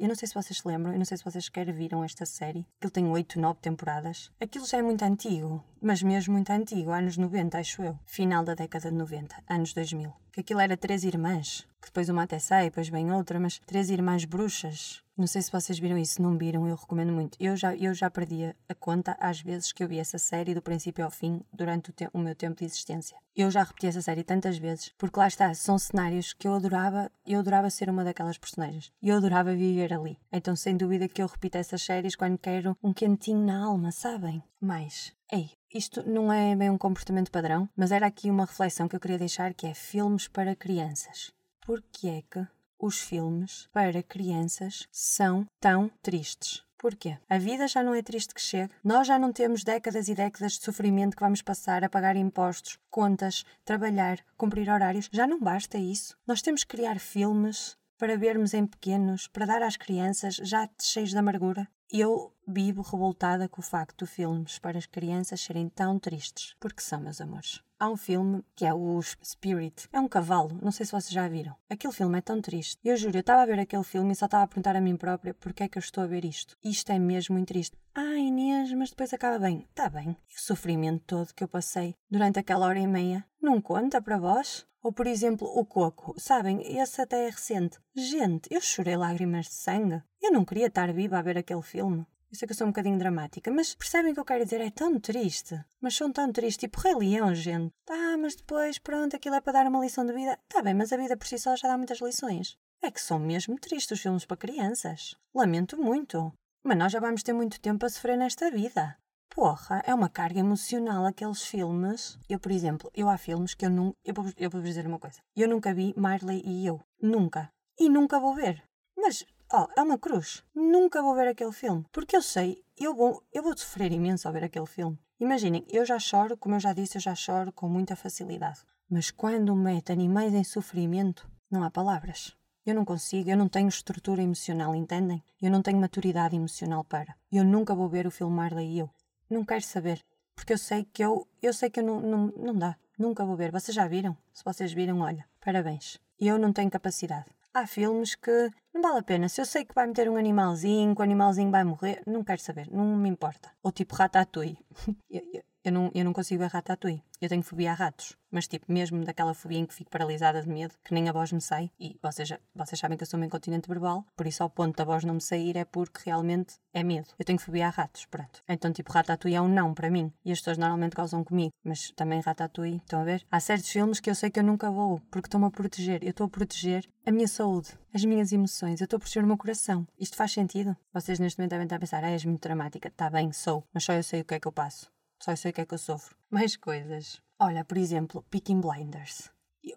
Eu 0.00 0.08
não 0.08 0.14
sei 0.14 0.28
se 0.28 0.34
vocês 0.34 0.58
se 0.58 0.68
lembram, 0.68 0.92
eu 0.92 0.98
não 0.98 1.04
sei 1.04 1.16
se 1.16 1.24
vocês 1.24 1.44
sequer 1.44 1.70
viram 1.72 2.02
esta 2.04 2.24
série. 2.26 2.66
Aquilo 2.78 2.90
tem 2.90 3.06
8, 3.08 3.38
9 3.38 3.60
temporadas. 3.60 4.30
Aquilo 4.40 4.66
já 4.66 4.78
é 4.78 4.82
muito 4.82 5.02
antigo, 5.02 5.64
mas 5.80 6.02
mesmo 6.02 6.34
muito 6.34 6.50
antigo, 6.50 6.90
anos 6.90 7.16
90, 7.16 7.58
acho 7.58 7.82
eu. 7.82 7.98
Final 8.04 8.44
da 8.44 8.54
década 8.54 8.90
de 8.90 8.96
90, 8.96 9.36
anos 9.48 9.72
2000. 9.72 10.12
Que 10.32 10.40
aquilo 10.40 10.60
era 10.60 10.76
três 10.76 11.04
irmãs. 11.04 11.66
que 11.80 11.88
depois 11.88 12.08
uma 12.08 12.24
até 12.24 12.38
sai, 12.38 12.64
depois 12.64 12.88
vem 12.88 13.12
outra, 13.12 13.38
mas 13.38 13.60
Três 13.66 13.90
Irmãs 13.90 14.24
Bruxas. 14.24 15.02
Não 15.16 15.26
sei 15.26 15.40
se 15.40 15.50
vocês 15.50 15.78
viram 15.78 15.96
isso, 15.96 16.20
não 16.20 16.36
viram, 16.36 16.68
eu 16.68 16.76
recomendo 16.76 17.10
muito. 17.10 17.38
Eu 17.40 17.56
já, 17.56 17.74
eu 17.74 17.94
já 17.94 18.10
perdi 18.10 18.54
a 18.68 18.74
conta 18.74 19.16
às 19.18 19.40
vezes 19.40 19.72
que 19.72 19.82
eu 19.82 19.88
vi 19.88 19.98
essa 19.98 20.18
série 20.18 20.54
do 20.54 20.60
princípio 20.60 21.02
ao 21.02 21.10
fim 21.10 21.40
durante 21.50 21.88
o, 21.88 21.92
te 21.92 22.06
o 22.12 22.18
meu 22.18 22.34
tempo 22.34 22.58
de 22.58 22.66
existência. 22.66 23.16
Eu 23.34 23.50
já 23.50 23.62
repeti 23.62 23.86
essa 23.86 24.02
série 24.02 24.22
tantas 24.22 24.58
vezes, 24.58 24.92
porque 24.98 25.18
lá 25.18 25.26
está, 25.26 25.54
são 25.54 25.78
cenários 25.78 26.34
que 26.34 26.46
eu 26.46 26.54
adorava, 26.54 27.10
eu 27.26 27.40
adorava 27.40 27.70
ser 27.70 27.88
uma 27.88 28.04
daquelas 28.04 28.36
personagens. 28.36 28.92
E 29.00 29.08
eu 29.08 29.16
adorava 29.16 29.54
viver 29.54 29.94
ali. 29.94 30.18
Então, 30.30 30.54
sem 30.54 30.76
dúvida 30.76 31.08
que 31.08 31.22
eu 31.22 31.26
repito 31.26 31.56
essas 31.56 31.80
séries 31.80 32.14
quando 32.14 32.36
quero 32.36 32.76
um 32.82 32.92
quentinho 32.92 33.40
na 33.40 33.64
alma, 33.64 33.92
sabem? 33.92 34.42
Mas, 34.60 35.14
ei, 35.32 35.50
isto 35.72 36.06
não 36.06 36.30
é 36.30 36.54
bem 36.54 36.68
um 36.68 36.76
comportamento 36.76 37.30
padrão, 37.30 37.66
mas 37.74 37.90
era 37.90 38.06
aqui 38.06 38.30
uma 38.30 38.44
reflexão 38.44 38.86
que 38.86 38.94
eu 38.96 39.00
queria 39.00 39.18
deixar 39.18 39.54
que 39.54 39.66
é 39.66 39.72
filmes 39.72 40.28
para 40.28 40.54
crianças. 40.54 41.32
Porquê 41.66 42.08
é 42.08 42.22
que 42.22 42.46
os 42.78 43.00
filmes 43.00 43.68
para 43.72 44.02
crianças 44.02 44.86
são 44.90 45.46
tão 45.60 45.90
tristes. 46.02 46.64
Porquê? 46.78 47.18
A 47.28 47.38
vida 47.38 47.66
já 47.66 47.82
não 47.82 47.94
é 47.94 48.02
triste 48.02 48.34
que 48.34 48.40
chegue. 48.40 48.72
Nós 48.84 49.06
já 49.06 49.18
não 49.18 49.32
temos 49.32 49.64
décadas 49.64 50.08
e 50.08 50.14
décadas 50.14 50.52
de 50.52 50.64
sofrimento 50.64 51.16
que 51.16 51.22
vamos 51.22 51.40
passar 51.40 51.82
a 51.82 51.88
pagar 51.88 52.16
impostos, 52.16 52.78
contas, 52.90 53.44
trabalhar, 53.64 54.18
cumprir 54.36 54.68
horários. 54.68 55.08
Já 55.10 55.26
não 55.26 55.40
basta 55.40 55.78
isso. 55.78 56.16
Nós 56.26 56.42
temos 56.42 56.64
que 56.64 56.76
criar 56.76 56.98
filmes 56.98 57.76
para 57.98 58.18
vermos 58.18 58.52
em 58.52 58.66
pequenos, 58.66 59.26
para 59.26 59.46
dar 59.46 59.62
às 59.62 59.76
crianças 59.76 60.36
já 60.36 60.68
cheios 60.78 61.10
de 61.10 61.18
amargura. 61.18 61.66
Eu 61.90 62.34
vivo 62.46 62.82
revoltada 62.82 63.48
com 63.48 63.60
o 63.60 63.64
facto 63.64 64.04
de 64.04 64.10
filmes 64.10 64.58
para 64.58 64.76
as 64.76 64.86
crianças 64.86 65.40
serem 65.40 65.68
tão 65.68 66.00
tristes. 66.00 66.56
Porque 66.58 66.82
são, 66.82 67.00
meus 67.00 67.20
amores. 67.20 67.62
Há 67.78 67.88
um 67.88 67.96
filme 67.96 68.42
que 68.56 68.64
é 68.64 68.74
o 68.74 69.00
Spirit. 69.02 69.88
É 69.92 70.00
um 70.00 70.08
cavalo, 70.08 70.58
não 70.60 70.72
sei 70.72 70.84
se 70.84 70.92
vocês 70.92 71.10
já 71.10 71.28
viram. 71.28 71.54
Aquele 71.70 71.92
filme 71.92 72.18
é 72.18 72.20
tão 72.20 72.40
triste. 72.40 72.80
Eu 72.84 72.96
juro, 72.96 73.16
eu 73.16 73.20
estava 73.20 73.42
a 73.42 73.46
ver 73.46 73.60
aquele 73.60 73.84
filme 73.84 74.12
e 74.12 74.16
só 74.16 74.24
estava 74.24 74.44
a 74.44 74.46
perguntar 74.48 74.74
a 74.74 74.80
mim 74.80 74.96
própria 74.96 75.34
porque 75.34 75.62
é 75.62 75.68
que 75.68 75.78
eu 75.78 75.80
estou 75.80 76.02
a 76.02 76.06
ver 76.06 76.24
isto. 76.24 76.56
Isto 76.64 76.90
é 76.90 76.98
mesmo 76.98 77.34
muito 77.34 77.48
triste. 77.48 77.76
Ah, 77.94 78.16
Inês, 78.16 78.72
mas 78.72 78.90
depois 78.90 79.12
acaba 79.12 79.38
bem. 79.38 79.66
Está 79.70 79.88
bem. 79.88 80.16
E 80.28 80.34
o 80.34 80.40
sofrimento 80.40 81.04
todo 81.06 81.34
que 81.34 81.44
eu 81.44 81.48
passei 81.48 81.94
durante 82.10 82.38
aquela 82.38 82.66
hora 82.66 82.78
e 82.80 82.86
meia 82.86 83.24
não 83.40 83.60
conta 83.60 84.02
para 84.02 84.18
vós? 84.18 84.66
Ou, 84.86 84.92
por 84.92 85.08
exemplo, 85.08 85.48
o 85.52 85.66
coco. 85.66 86.14
Sabem, 86.16 86.78
esse 86.78 87.02
até 87.02 87.26
é 87.26 87.28
recente. 87.28 87.76
Gente, 87.92 88.48
eu 88.52 88.60
chorei 88.60 88.96
lágrimas 88.96 89.46
de 89.46 89.54
sangue. 89.54 90.00
Eu 90.22 90.30
não 90.30 90.44
queria 90.44 90.68
estar 90.68 90.92
viva 90.92 91.18
a 91.18 91.22
ver 91.22 91.36
aquele 91.36 91.60
filme. 91.60 92.06
Eu 92.30 92.38
sei 92.38 92.46
que 92.46 92.52
eu 92.52 92.56
sou 92.56 92.68
um 92.68 92.70
bocadinho 92.70 92.96
dramática, 92.96 93.50
mas 93.50 93.74
percebem 93.74 94.12
o 94.12 94.14
que 94.14 94.20
eu 94.20 94.24
quero 94.24 94.44
dizer? 94.44 94.60
É 94.60 94.70
tão 94.70 95.00
triste. 95.00 95.60
Mas 95.80 95.96
são 95.96 96.12
tão 96.12 96.32
tristes, 96.32 96.58
tipo 96.58 96.80
Rei 96.80 96.94
Leão, 96.94 97.34
gente. 97.34 97.74
Tá, 97.84 98.16
mas 98.16 98.36
depois, 98.36 98.78
pronto, 98.78 99.16
aquilo 99.16 99.34
é 99.34 99.40
para 99.40 99.54
dar 99.54 99.66
uma 99.66 99.80
lição 99.80 100.06
de 100.06 100.12
vida. 100.12 100.38
Tá 100.48 100.62
bem, 100.62 100.72
mas 100.74 100.92
a 100.92 100.96
vida 100.96 101.16
por 101.16 101.26
si 101.26 101.36
só 101.36 101.56
já 101.56 101.66
dá 101.66 101.76
muitas 101.76 102.00
lições. 102.00 102.56
É 102.80 102.88
que 102.88 103.00
são 103.00 103.18
mesmo 103.18 103.58
tristes 103.58 103.98
os 103.98 104.00
filmes 104.00 104.24
para 104.24 104.36
crianças. 104.36 105.16
Lamento 105.34 105.76
muito. 105.76 106.32
Mas 106.62 106.78
nós 106.78 106.92
já 106.92 107.00
vamos 107.00 107.24
ter 107.24 107.32
muito 107.32 107.60
tempo 107.60 107.84
a 107.84 107.88
sofrer 107.88 108.16
nesta 108.16 108.52
vida. 108.52 108.96
Porra, 109.36 109.82
é 109.84 109.94
uma 109.94 110.08
carga 110.08 110.40
emocional 110.40 111.04
aqueles 111.04 111.42
filmes. 111.42 112.18
Eu, 112.26 112.40
por 112.40 112.50
exemplo, 112.50 112.90
eu 112.94 113.06
há 113.06 113.18
filmes 113.18 113.52
que 113.52 113.66
eu 113.66 113.70
nunca. 113.70 113.98
Eu 114.02 114.14
vou, 114.14 114.32
eu 114.34 114.48
vou 114.48 114.62
dizer 114.62 114.86
uma 114.86 114.98
coisa. 114.98 115.20
Eu 115.36 115.46
nunca 115.46 115.74
vi 115.74 115.92
Marley 115.94 116.40
e 116.42 116.66
eu. 116.66 116.80
Nunca. 117.02 117.52
E 117.78 117.90
nunca 117.90 118.18
vou 118.18 118.34
ver. 118.34 118.64
Mas 118.96 119.26
Oh, 119.52 119.68
é 119.76 119.82
uma 119.82 119.98
cruz. 119.98 120.42
Nunca 120.54 121.02
vou 121.02 121.14
ver 121.14 121.28
aquele 121.28 121.52
filme. 121.52 121.84
Porque 121.92 122.16
eu 122.16 122.22
sei, 122.22 122.64
eu 122.78 122.94
vou, 122.94 123.22
eu 123.30 123.42
vou 123.42 123.56
sofrer 123.56 123.92
imenso 123.92 124.26
ao 124.26 124.32
ver 124.32 124.42
aquele 124.42 124.66
filme. 124.66 124.98
Imaginem, 125.20 125.64
eu 125.68 125.84
já 125.84 125.98
choro, 125.98 126.36
como 126.36 126.54
eu 126.54 126.60
já 126.60 126.72
disse, 126.72 126.96
eu 126.96 127.02
já 127.02 127.14
choro 127.14 127.52
com 127.52 127.68
muita 127.68 127.94
facilidade. 127.94 128.60
Mas 128.90 129.10
quando 129.10 129.54
mete 129.54 129.92
animais 129.92 130.32
em 130.32 130.42
sofrimento, 130.42 131.30
não 131.50 131.62
há 131.62 131.70
palavras. 131.70 132.34
Eu 132.64 132.74
não 132.74 132.84
consigo, 132.84 133.30
eu 133.30 133.36
não 133.36 133.48
tenho 133.48 133.68
estrutura 133.68 134.20
emocional, 134.20 134.74
entendem? 134.74 135.22
Eu 135.40 135.50
não 135.52 135.62
tenho 135.62 135.78
maturidade 135.78 136.34
emocional 136.34 136.82
para. 136.82 137.14
Eu 137.30 137.44
nunca 137.44 137.74
vou 137.74 137.88
ver 137.88 138.06
o 138.06 138.10
filme 138.10 138.34
Marley 138.34 138.72
e 138.72 138.78
eu. 138.80 138.90
Não 139.28 139.44
quero 139.44 139.62
saber. 139.62 140.04
Porque 140.34 140.52
eu 140.52 140.58
sei 140.58 140.84
que 140.84 141.02
eu, 141.02 141.26
eu 141.42 141.52
sei 141.52 141.70
que 141.70 141.80
eu 141.80 141.84
não, 141.84 142.00
não, 142.00 142.26
não 142.36 142.54
dá. 142.54 142.76
Nunca 142.98 143.24
vou 143.24 143.36
ver. 143.36 143.50
Vocês 143.50 143.74
já 143.74 143.86
viram? 143.86 144.16
Se 144.32 144.44
vocês 144.44 144.72
viram, 144.72 145.00
olha, 145.00 145.24
parabéns. 145.44 145.98
Eu 146.18 146.38
não 146.38 146.52
tenho 146.52 146.70
capacidade 146.70 147.26
há 147.56 147.66
filmes 147.66 148.14
que 148.14 148.50
não 148.74 148.82
vale 148.82 148.98
a 148.98 149.02
pena. 149.02 149.28
Se 149.28 149.40
eu 149.40 149.46
sei 149.46 149.64
que 149.64 149.74
vai 149.74 149.86
meter 149.86 150.08
um 150.10 150.16
animalzinho, 150.16 150.94
que 150.94 151.00
o 151.00 151.04
animalzinho 151.04 151.50
vai 151.50 151.64
morrer, 151.64 152.02
não 152.06 152.22
quero 152.22 152.40
saber, 152.40 152.68
não 152.70 152.84
me 152.96 153.08
importa. 153.08 153.50
Ou 153.62 153.72
tipo 153.72 153.94
Ratatouille. 153.94 154.58
eu, 155.66 155.72
não, 155.72 155.90
eu 155.92 156.04
não 156.04 156.12
consigo 156.12 156.40
ver 156.42 156.50
Ratatouille. 156.50 157.02
Eu 157.20 157.28
tenho 157.28 157.42
fobia 157.42 157.72
a 157.72 157.74
ratos. 157.74 158.16
Mas 158.30 158.46
tipo, 158.46 158.70
mesmo 158.70 159.04
daquela 159.04 159.34
fobia 159.34 159.58
em 159.58 159.66
que 159.66 159.74
fico 159.74 159.90
paralisada 159.90 160.40
de 160.40 160.48
medo, 160.48 160.74
que 160.84 160.94
nem 160.94 161.08
a 161.08 161.12
voz 161.12 161.32
me 161.32 161.40
sai, 161.40 161.70
e 161.80 161.98
vocês, 162.02 162.32
vocês 162.54 162.78
sabem 162.78 162.96
que 162.96 163.02
eu 163.02 163.06
sou 163.06 163.18
uma 163.18 163.26
incontinente 163.26 163.68
verbal, 163.68 164.04
por 164.14 164.26
isso 164.26 164.42
ao 164.42 164.50
ponto 164.50 164.76
da 164.76 164.84
voz 164.84 165.04
não 165.04 165.14
me 165.14 165.20
sair 165.20 165.56
é 165.56 165.64
porque 165.64 166.00
realmente 166.04 166.54
é 166.72 166.84
medo. 166.84 167.08
Eu 167.18 167.24
tenho 167.24 167.38
fobia 167.38 167.66
a 167.66 167.70
ratos, 167.70 168.04
pronto. 168.06 168.42
Então 168.48 168.72
tipo, 168.72 168.92
Ratatouille 168.92 169.36
é 169.36 169.40
um 169.40 169.48
não 169.48 169.74
para 169.74 169.90
mim. 169.90 170.12
E 170.24 170.30
as 170.30 170.38
pessoas 170.38 170.58
normalmente 170.58 170.94
causam 170.94 171.24
comigo. 171.24 171.52
Mas 171.64 171.90
também 171.92 172.20
Ratatouille, 172.20 172.76
estão 172.76 173.00
a 173.00 173.04
ver? 173.04 173.26
Há 173.30 173.40
certos 173.40 173.70
filmes 173.70 173.98
que 173.98 174.10
eu 174.10 174.14
sei 174.14 174.30
que 174.30 174.38
eu 174.38 174.44
nunca 174.44 174.70
vou, 174.70 175.00
porque 175.10 175.26
estão-me 175.26 175.46
a 175.46 175.50
proteger. 175.50 176.02
Eu 176.02 176.10
estou 176.10 176.26
a 176.26 176.30
proteger 176.30 176.88
a 177.04 177.10
minha 177.10 177.26
saúde, 177.26 177.70
as 177.92 178.04
minhas 178.04 178.30
emoções, 178.32 178.80
eu 178.80 178.84
estou 178.84 178.98
a 178.98 179.00
proteger 179.00 179.24
o 179.24 179.26
meu 179.26 179.36
coração. 179.36 179.86
Isto 179.98 180.16
faz 180.16 180.32
sentido? 180.32 180.76
Vocês 180.92 181.18
neste 181.18 181.38
momento 181.38 181.50
devem 181.50 181.64
estar 181.64 181.76
a 181.76 181.80
pensar, 181.80 182.04
ah, 182.04 182.10
és 182.10 182.24
muito 182.24 182.42
dramática. 182.42 182.88
Está 182.88 183.08
bem, 183.08 183.32
sou, 183.32 183.64
mas 183.72 183.84
só 183.84 183.94
eu 183.94 184.02
sei 184.02 184.20
o 184.20 184.24
que 184.24 184.34
é 184.34 184.40
que 184.40 184.46
eu 184.46 184.52
passo. 184.52 184.94
Só 185.18 185.34
sei 185.34 185.50
o 185.50 185.54
que 185.54 185.60
é 185.60 185.66
que 185.66 185.74
eu 185.74 185.78
sofro. 185.78 186.16
Mais 186.30 186.56
coisas. 186.56 187.20
Olha, 187.38 187.64
por 187.64 187.78
exemplo, 187.78 188.24
Picking 188.30 188.60
Blinders. 188.60 189.30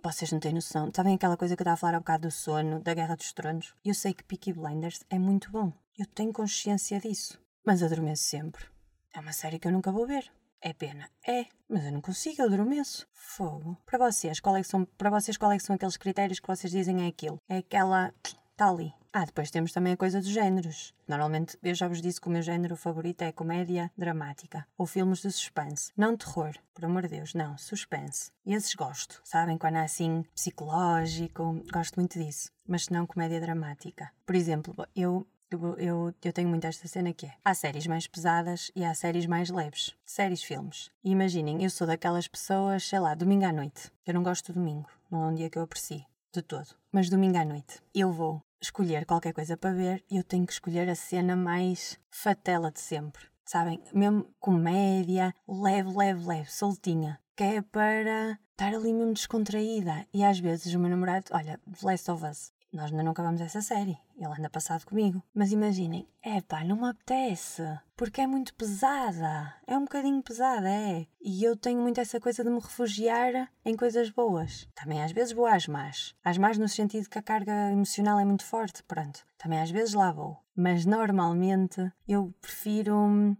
Vocês 0.04 0.32
não 0.32 0.40
têm 0.40 0.54
noção. 0.54 0.92
Sabem 0.96 1.16
aquela 1.16 1.36
coisa 1.36 1.56
que 1.56 1.62
eu 1.62 1.64
estava 1.64 1.74
a 1.74 1.78
falar 1.78 1.96
há 1.96 2.00
bocado 2.00 2.28
do 2.28 2.32
sono, 2.32 2.80
da 2.80 2.94
Guerra 2.94 3.16
dos 3.16 3.34
Tronos? 3.34 3.74
Eu 3.84 3.94
sei 3.94 4.14
que 4.14 4.24
Peaky 4.24 4.54
Blinders 4.54 5.04
é 5.10 5.18
muito 5.18 5.52
bom. 5.52 5.74
Eu 5.98 6.06
tenho 6.06 6.32
consciência 6.32 7.00
disso. 7.00 7.40
Mas 7.66 7.82
adormeço 7.82 8.24
sempre. 8.24 8.66
É 9.14 9.20
uma 9.20 9.34
série 9.34 9.58
que 9.58 9.68
eu 9.68 9.72
nunca 9.72 9.92
vou 9.92 10.06
ver. 10.06 10.32
É 10.62 10.74
pena. 10.74 11.10
É, 11.28 11.46
mas 11.68 11.86
eu 11.86 11.92
não 11.92 12.02
consigo, 12.02 12.42
eu 12.42 12.46
adormeço. 12.46 13.08
Fogo. 13.12 13.78
Para 13.86 13.98
vocês, 13.98 14.40
qual 14.40 14.56
é 14.56 14.62
que 14.62 14.68
são, 14.68 14.86
para 14.86 15.10
vocês, 15.10 15.38
qual 15.38 15.52
é 15.52 15.58
que 15.58 15.64
são 15.64 15.76
aqueles 15.76 15.98
critérios 15.98 16.40
que 16.40 16.48
vocês 16.48 16.72
dizem 16.72 17.06
é 17.06 17.08
aquilo? 17.08 17.42
É 17.50 17.58
aquela. 17.58 18.14
Está 18.24 18.70
ali. 18.70 18.94
Ah, 19.12 19.26
depois 19.26 19.50
temos 19.50 19.72
também 19.72 19.94
a 19.94 19.98
coisa 19.98 20.20
dos 20.20 20.30
géneros. 20.30 20.94
Normalmente, 21.08 21.58
eu 21.64 21.74
já 21.74 21.88
vos 21.88 22.00
disse 22.00 22.22
que 22.22 22.28
o 22.28 22.32
meu 22.32 22.44
género 22.44 22.76
favorito 22.76 23.24
é 23.24 23.32
comédia 23.32 23.92
dramática 23.98 24.68
ou 24.78 24.86
filmes 24.86 25.20
de 25.20 25.32
suspense. 25.32 25.92
Não 25.98 26.16
terror, 26.16 26.54
por 26.76 26.86
amor 26.86 27.04
de 27.04 27.10
Deus, 27.10 27.34
não, 27.34 27.58
suspense. 27.58 28.32
E 28.46 28.54
esses 28.54 28.76
gosto, 28.76 29.20
sabem? 29.24 29.58
Quando 29.58 29.78
é 29.78 29.82
assim 29.82 30.24
psicológico, 30.36 31.60
gosto 31.74 31.96
muito 31.96 32.20
disso. 32.20 32.52
Mas 32.68 32.90
não 32.90 33.08
comédia 33.08 33.42
dramática. 33.42 34.12
Por 34.28 34.36
exemplo, 34.36 34.76
eu 34.96 35.26
eu, 35.52 36.14
eu, 36.22 36.32
tenho 36.32 36.48
muito 36.48 36.68
esta 36.68 36.88
cena 36.88 37.12
que 37.12 37.26
é: 37.26 37.34
há 37.44 37.56
séries 37.56 37.88
mais 37.88 38.06
pesadas 38.06 38.72
e 38.76 38.86
há 38.86 38.94
séries 38.94 39.26
mais 39.26 39.50
leves. 39.50 39.96
Séries, 40.06 40.44
filmes. 40.44 40.92
E 41.04 41.10
imaginem, 41.10 41.64
eu 41.64 41.72
sou 41.72 41.88
daquelas 41.88 42.28
pessoas, 42.28 42.84
sei 42.84 43.00
lá, 43.00 43.16
domingo 43.16 43.46
à 43.46 43.52
noite. 43.52 43.92
Eu 44.06 44.14
não 44.14 44.22
gosto 44.22 44.48
de 44.48 44.60
domingo, 44.60 44.88
não 45.10 45.24
é 45.24 45.28
um 45.30 45.34
dia 45.34 45.50
que 45.50 45.58
eu 45.58 45.64
aprecio, 45.64 46.06
de 46.32 46.44
todo. 46.44 46.68
Mas 46.92 47.10
domingo 47.10 47.38
à 47.40 47.46
noite, 47.46 47.82
eu 47.96 48.12
vou 48.12 48.44
escolher 48.62 49.06
qualquer 49.06 49.34
coisa 49.34 49.58
para 49.58 49.74
ver 49.74 50.04
eu 50.10 50.24
tenho 50.24 50.46
que 50.46 50.54
escolher 50.54 50.90
a 50.90 50.96
cena 50.96 51.36
mais 51.36 52.00
fatela 52.10 52.72
de 52.72 52.80
sempre. 52.80 53.24
Sabem? 53.46 53.82
Mesmo 53.94 54.32
comédia, 54.40 55.34
leve, 55.48 55.90
leve, 55.96 56.26
leve, 56.26 56.52
soltinha. 56.52 57.20
Que 57.36 57.44
é 57.44 57.62
para 57.62 58.38
estar 58.52 58.76
ali 58.76 58.94
mesmo 58.94 59.14
descontraída. 59.14 60.06
E 60.14 60.24
às 60.24 60.40
vezes 60.40 60.74
o 60.74 60.80
meu 60.80 60.90
namorado, 60.90 61.26
olha, 61.32 61.60
The 61.66 61.88
Last 61.88 62.12
of 62.12 62.26
Us, 62.26 62.52
nós 62.72 62.92
ainda 62.92 63.04
não 63.04 63.12
acabamos 63.12 63.42
essa 63.42 63.62
série. 63.62 63.98
Ele 64.16 64.28
anda 64.28 64.50
passado 64.50 64.86
comigo. 64.86 65.24
Mas 65.34 65.52
imaginem, 65.52 66.08
é 66.22 66.42
pá, 66.42 66.64
não 66.64 66.76
me 66.76 66.90
apetece. 66.90 67.64
Porque 67.96 68.22
é 68.22 68.28
muito 68.28 68.54
pesada. 68.54 69.54
É 69.66 69.78
um 69.78 69.84
bocadinho 69.84 70.22
pesada, 70.22 70.70
é. 70.70 71.08
E 71.22 71.44
eu 71.44 71.56
tenho 71.56 71.82
muito 71.82 72.00
essa 72.00 72.20
coisa 72.20 72.44
de 72.44 72.50
me 72.50 72.60
refugiar 72.60 73.52
em 73.66 73.76
coisas 73.76 74.10
boas. 74.10 74.68
Também 74.76 75.04
às 75.04 75.12
vezes 75.12 75.34
vou 75.34 75.46
às 75.46 75.68
más. 75.68 76.16
Às 76.24 76.38
más 76.38 76.58
no 76.58 76.68
sentido 76.68 77.10
que 77.10 77.18
a 77.18 77.24
carga 77.24 77.72
emocional 77.72 78.20
é 78.20 78.26
muito 78.26 78.46
forte, 78.46 78.84
pronto. 78.84 79.26
Também 79.38 79.60
às 79.60 79.72
vezes 79.72 79.94
lá 79.94 80.12
vou 80.12 80.38
mas 80.60 80.86
normalmente 80.86 81.90
eu 82.06 82.34
prefiro, 82.42 82.94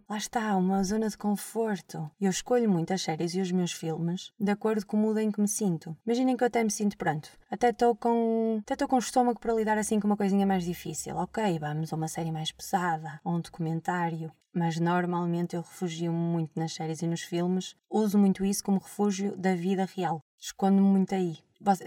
lá 0.08 0.16
está, 0.16 0.56
uma 0.56 0.82
zona 0.82 1.06
de 1.06 1.18
conforto. 1.18 2.10
Eu 2.18 2.30
escolho 2.30 2.70
muito 2.70 2.94
as 2.94 3.02
séries 3.02 3.34
e 3.34 3.42
os 3.42 3.52
meus 3.52 3.72
filmes 3.72 4.32
de 4.40 4.50
acordo 4.50 4.86
com 4.86 4.96
o 4.96 5.00
mood 5.00 5.20
em 5.20 5.30
que 5.30 5.38
me 5.38 5.46
sinto. 5.46 5.94
Imaginem 6.06 6.34
que 6.34 6.42
eu 6.42 6.46
até 6.46 6.64
me 6.64 6.70
sinto 6.70 6.96
pronto, 6.96 7.28
até 7.50 7.68
estou 7.68 7.94
com, 7.94 8.60
até 8.62 8.72
estou 8.72 8.88
com 8.88 8.96
o 8.96 9.00
estômago 9.00 9.38
para 9.38 9.52
lidar 9.52 9.76
assim 9.76 10.00
com 10.00 10.06
uma 10.06 10.16
coisinha 10.16 10.46
mais 10.46 10.64
difícil. 10.64 11.14
Ok, 11.16 11.58
vamos 11.58 11.92
a 11.92 11.96
uma 11.96 12.08
série 12.08 12.32
mais 12.32 12.52
pesada, 12.52 13.20
ou 13.22 13.34
um 13.34 13.40
documentário. 13.40 14.32
Mas 14.52 14.80
normalmente 14.80 15.54
eu 15.54 15.60
refugio-me 15.60 16.18
muito 16.18 16.58
nas 16.58 16.72
séries 16.72 17.02
e 17.02 17.06
nos 17.06 17.20
filmes, 17.20 17.76
uso 17.88 18.18
muito 18.18 18.44
isso 18.46 18.64
como 18.64 18.78
refúgio 18.78 19.36
da 19.36 19.54
vida 19.54 19.86
real. 19.94 20.22
Escondo-me 20.40 20.88
muito 20.88 21.14
aí. 21.14 21.38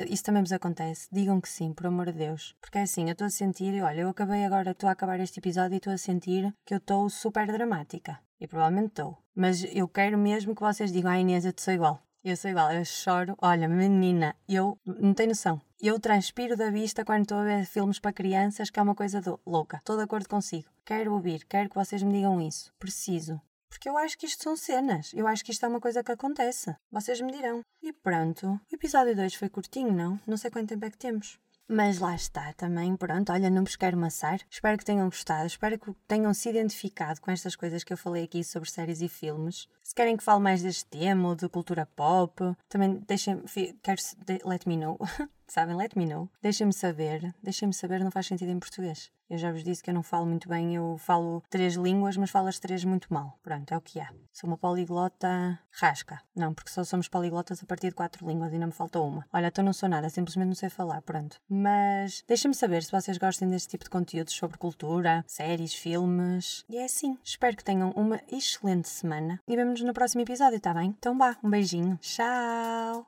Isso 0.08 0.24
também 0.24 0.44
vos 0.44 0.52
acontece? 0.52 1.08
Digam 1.12 1.42
que 1.42 1.50
sim, 1.50 1.74
por 1.74 1.88
amor 1.88 2.06
de 2.12 2.20
Deus. 2.20 2.56
Porque 2.62 2.78
é 2.78 2.84
assim, 2.84 3.06
eu 3.06 3.14
estou 3.14 3.26
a 3.26 3.30
sentir, 3.30 3.82
olha, 3.82 4.02
eu 4.02 4.10
acabei 4.10 4.46
agora, 4.46 4.72
estou 4.72 4.88
a 4.88 4.92
acabar 4.92 5.20
este 5.20 5.40
episódio 5.40 5.74
e 5.74 5.78
estou 5.78 5.92
a 5.92 5.98
sentir 5.98 6.54
que 6.64 6.76
eu 6.76 6.78
estou 6.78 7.10
super 7.10 7.48
dramática. 7.48 8.20
E 8.40 8.48
provavelmente 8.48 8.90
estou. 8.90 9.18
Mas 9.36 9.66
eu 9.74 9.88
quero 9.88 10.18
mesmo 10.18 10.54
que 10.54 10.62
vocês 10.62 10.92
digam, 10.92 11.12
ah 11.12 11.20
Inês, 11.20 11.46
eu 11.46 11.54
sou 11.58 11.74
igual. 11.74 12.00
Eu 12.24 12.38
sou 12.38 12.52
igual, 12.52 12.72
eu 12.72 12.86
choro. 12.86 13.36
Olha, 13.42 13.68
menina, 13.68 14.36
eu 14.48 14.78
não 14.86 15.14
tenho 15.14 15.30
noção. 15.30 15.60
Eu 15.82 16.00
transpiro 16.00 16.56
da 16.56 16.70
vista 16.70 17.04
quando 17.04 17.24
estou 17.24 17.40
a 17.40 17.44
ver 17.44 17.66
filmes 17.66 18.00
para 18.00 18.14
crianças, 18.14 18.70
que 18.70 18.80
é 18.80 18.84
uma 18.84 18.96
coisa 18.96 19.20
do... 19.20 19.40
louca. 19.46 19.78
Estou 19.78 19.98
de 19.98 20.04
acordo 20.04 20.30
consigo. 20.30 20.70
Quero 20.86 21.14
ouvir, 21.14 21.44
quero 21.46 21.70
que 21.70 21.76
vocês 21.76 22.04
me 22.04 22.14
digam 22.14 22.40
isso. 22.40 22.72
Preciso. 22.80 23.42
Porque 23.74 23.90
eu 23.90 23.98
acho 23.98 24.16
que 24.20 24.28
isto 24.28 24.44
são 24.44 24.56
cenas. 24.56 25.12
Eu 25.16 25.26
acho 25.28 25.44
que 25.44 25.52
isto 25.52 25.66
é 25.66 25.68
uma 25.68 25.82
coisa 25.82 26.04
que 26.04 26.12
acontece. 26.12 26.76
Vocês 26.92 27.20
me 27.20 27.32
dirão. 27.32 27.62
E 27.82 27.92
pronto. 27.92 28.48
O 28.72 28.76
episódio 28.76 29.16
2 29.16 29.34
foi 29.34 29.50
curtinho, 29.50 29.92
não? 29.92 30.20
Não 30.28 30.38
sei 30.38 30.52
quanto 30.52 30.70
tempo 30.70 30.86
é 30.86 30.92
que 30.92 30.98
temos. 30.98 31.40
Mas 31.68 31.98
lá 31.98 32.14
está 32.14 32.54
também, 32.54 32.96
pronto, 32.96 33.32
olha, 33.32 33.50
não 33.50 33.64
vos 33.64 33.76
quero 33.76 33.98
maçar. 33.98 34.40
Espero 34.48 34.78
que 34.78 34.86
tenham 34.86 35.06
gostado, 35.06 35.48
espero 35.48 35.80
que 35.80 35.92
tenham 36.08 36.32
se 36.34 36.50
identificado 36.50 37.20
com 37.20 37.32
estas 37.32 37.56
coisas 37.56 37.84
que 37.84 37.92
eu 37.92 37.98
falei 37.98 38.26
aqui 38.26 38.44
sobre 38.44 38.70
séries 38.70 39.02
e 39.02 39.08
filmes. 39.08 39.68
Se 39.82 39.96
querem 39.96 40.16
que 40.18 40.24
fale 40.24 40.42
mais 40.42 40.62
deste 40.62 40.86
tema 40.86 41.30
ou 41.30 41.36
de 41.36 41.50
cultura 41.50 41.88
pop, 41.96 42.56
também 42.70 43.02
deixem, 43.08 43.42
quero, 43.82 44.02
let 44.46 44.68
me 44.68 44.78
know. 44.78 45.00
Sabem, 45.48 45.76
let 45.76 45.96
me 45.96 46.06
know. 46.06 46.30
Deixem-me 46.42 46.74
saber. 46.74 47.34
Deixem-me 47.42 47.74
saber, 47.74 48.04
não 48.04 48.12
faz 48.12 48.28
sentido 48.28 48.52
em 48.52 48.60
português. 48.60 49.12
Eu 49.34 49.40
já 49.40 49.52
vos 49.52 49.64
disse 49.64 49.82
que 49.82 49.90
eu 49.90 49.96
não 49.96 50.04
falo 50.04 50.28
muito 50.28 50.48
bem, 50.48 50.76
eu 50.76 50.96
falo 51.00 51.42
três 51.50 51.74
línguas, 51.74 52.16
mas 52.16 52.30
falo 52.30 52.50
as 52.50 52.60
três 52.60 52.86
muito 52.86 53.12
mal. 53.12 53.40
Pronto, 53.42 53.74
é 53.74 53.76
o 53.76 53.82
que 53.82 54.00
há. 54.00 54.08
Sou 54.32 54.48
uma 54.48 54.56
poliglota 54.56 55.60
rasca. 55.72 56.22
Não, 56.36 56.54
porque 56.54 56.70
só 56.70 56.84
somos 56.84 57.08
poliglotas 57.08 57.64
a 57.64 57.66
partir 57.66 57.88
de 57.90 57.96
quatro 57.96 58.28
línguas 58.28 58.52
e 58.52 58.54
ainda 58.54 58.68
me 58.68 58.72
falta 58.72 59.00
uma. 59.00 59.26
Olha, 59.34 59.48
então 59.48 59.66
não 59.66 59.74
sou 59.74 59.90
nada, 59.90 60.08
simplesmente 60.08 60.50
não 60.50 60.54
sei 60.54 60.70
falar, 60.70 61.02
pronto. 61.02 61.38
Mas 61.50 62.24
deixem-me 62.28 62.54
saber 62.54 62.84
se 62.84 62.92
vocês 62.92 63.18
gostam 63.18 63.50
deste 63.50 63.70
tipo 63.70 63.86
de 63.86 63.90
conteúdos 63.90 64.36
sobre 64.36 64.60
cultura, 64.60 65.26
séries, 65.28 65.74
filmes. 65.74 66.64
E 66.70 66.78
é 66.78 66.86
assim. 66.86 67.18
Espero 67.24 67.58
que 67.58 67.64
tenham 67.64 67.90
uma 67.96 68.22
excelente 68.32 68.88
semana 68.88 69.40
e 69.48 69.56
vemo-nos 69.56 69.82
no 69.82 69.94
próximo 69.94 70.22
episódio, 70.22 70.60
tá 70.60 70.76
bem? 70.76 70.96
Então 71.00 71.18
vá, 71.18 71.36
um 71.44 71.50
beijinho. 71.50 71.98
Tchau! 71.98 73.04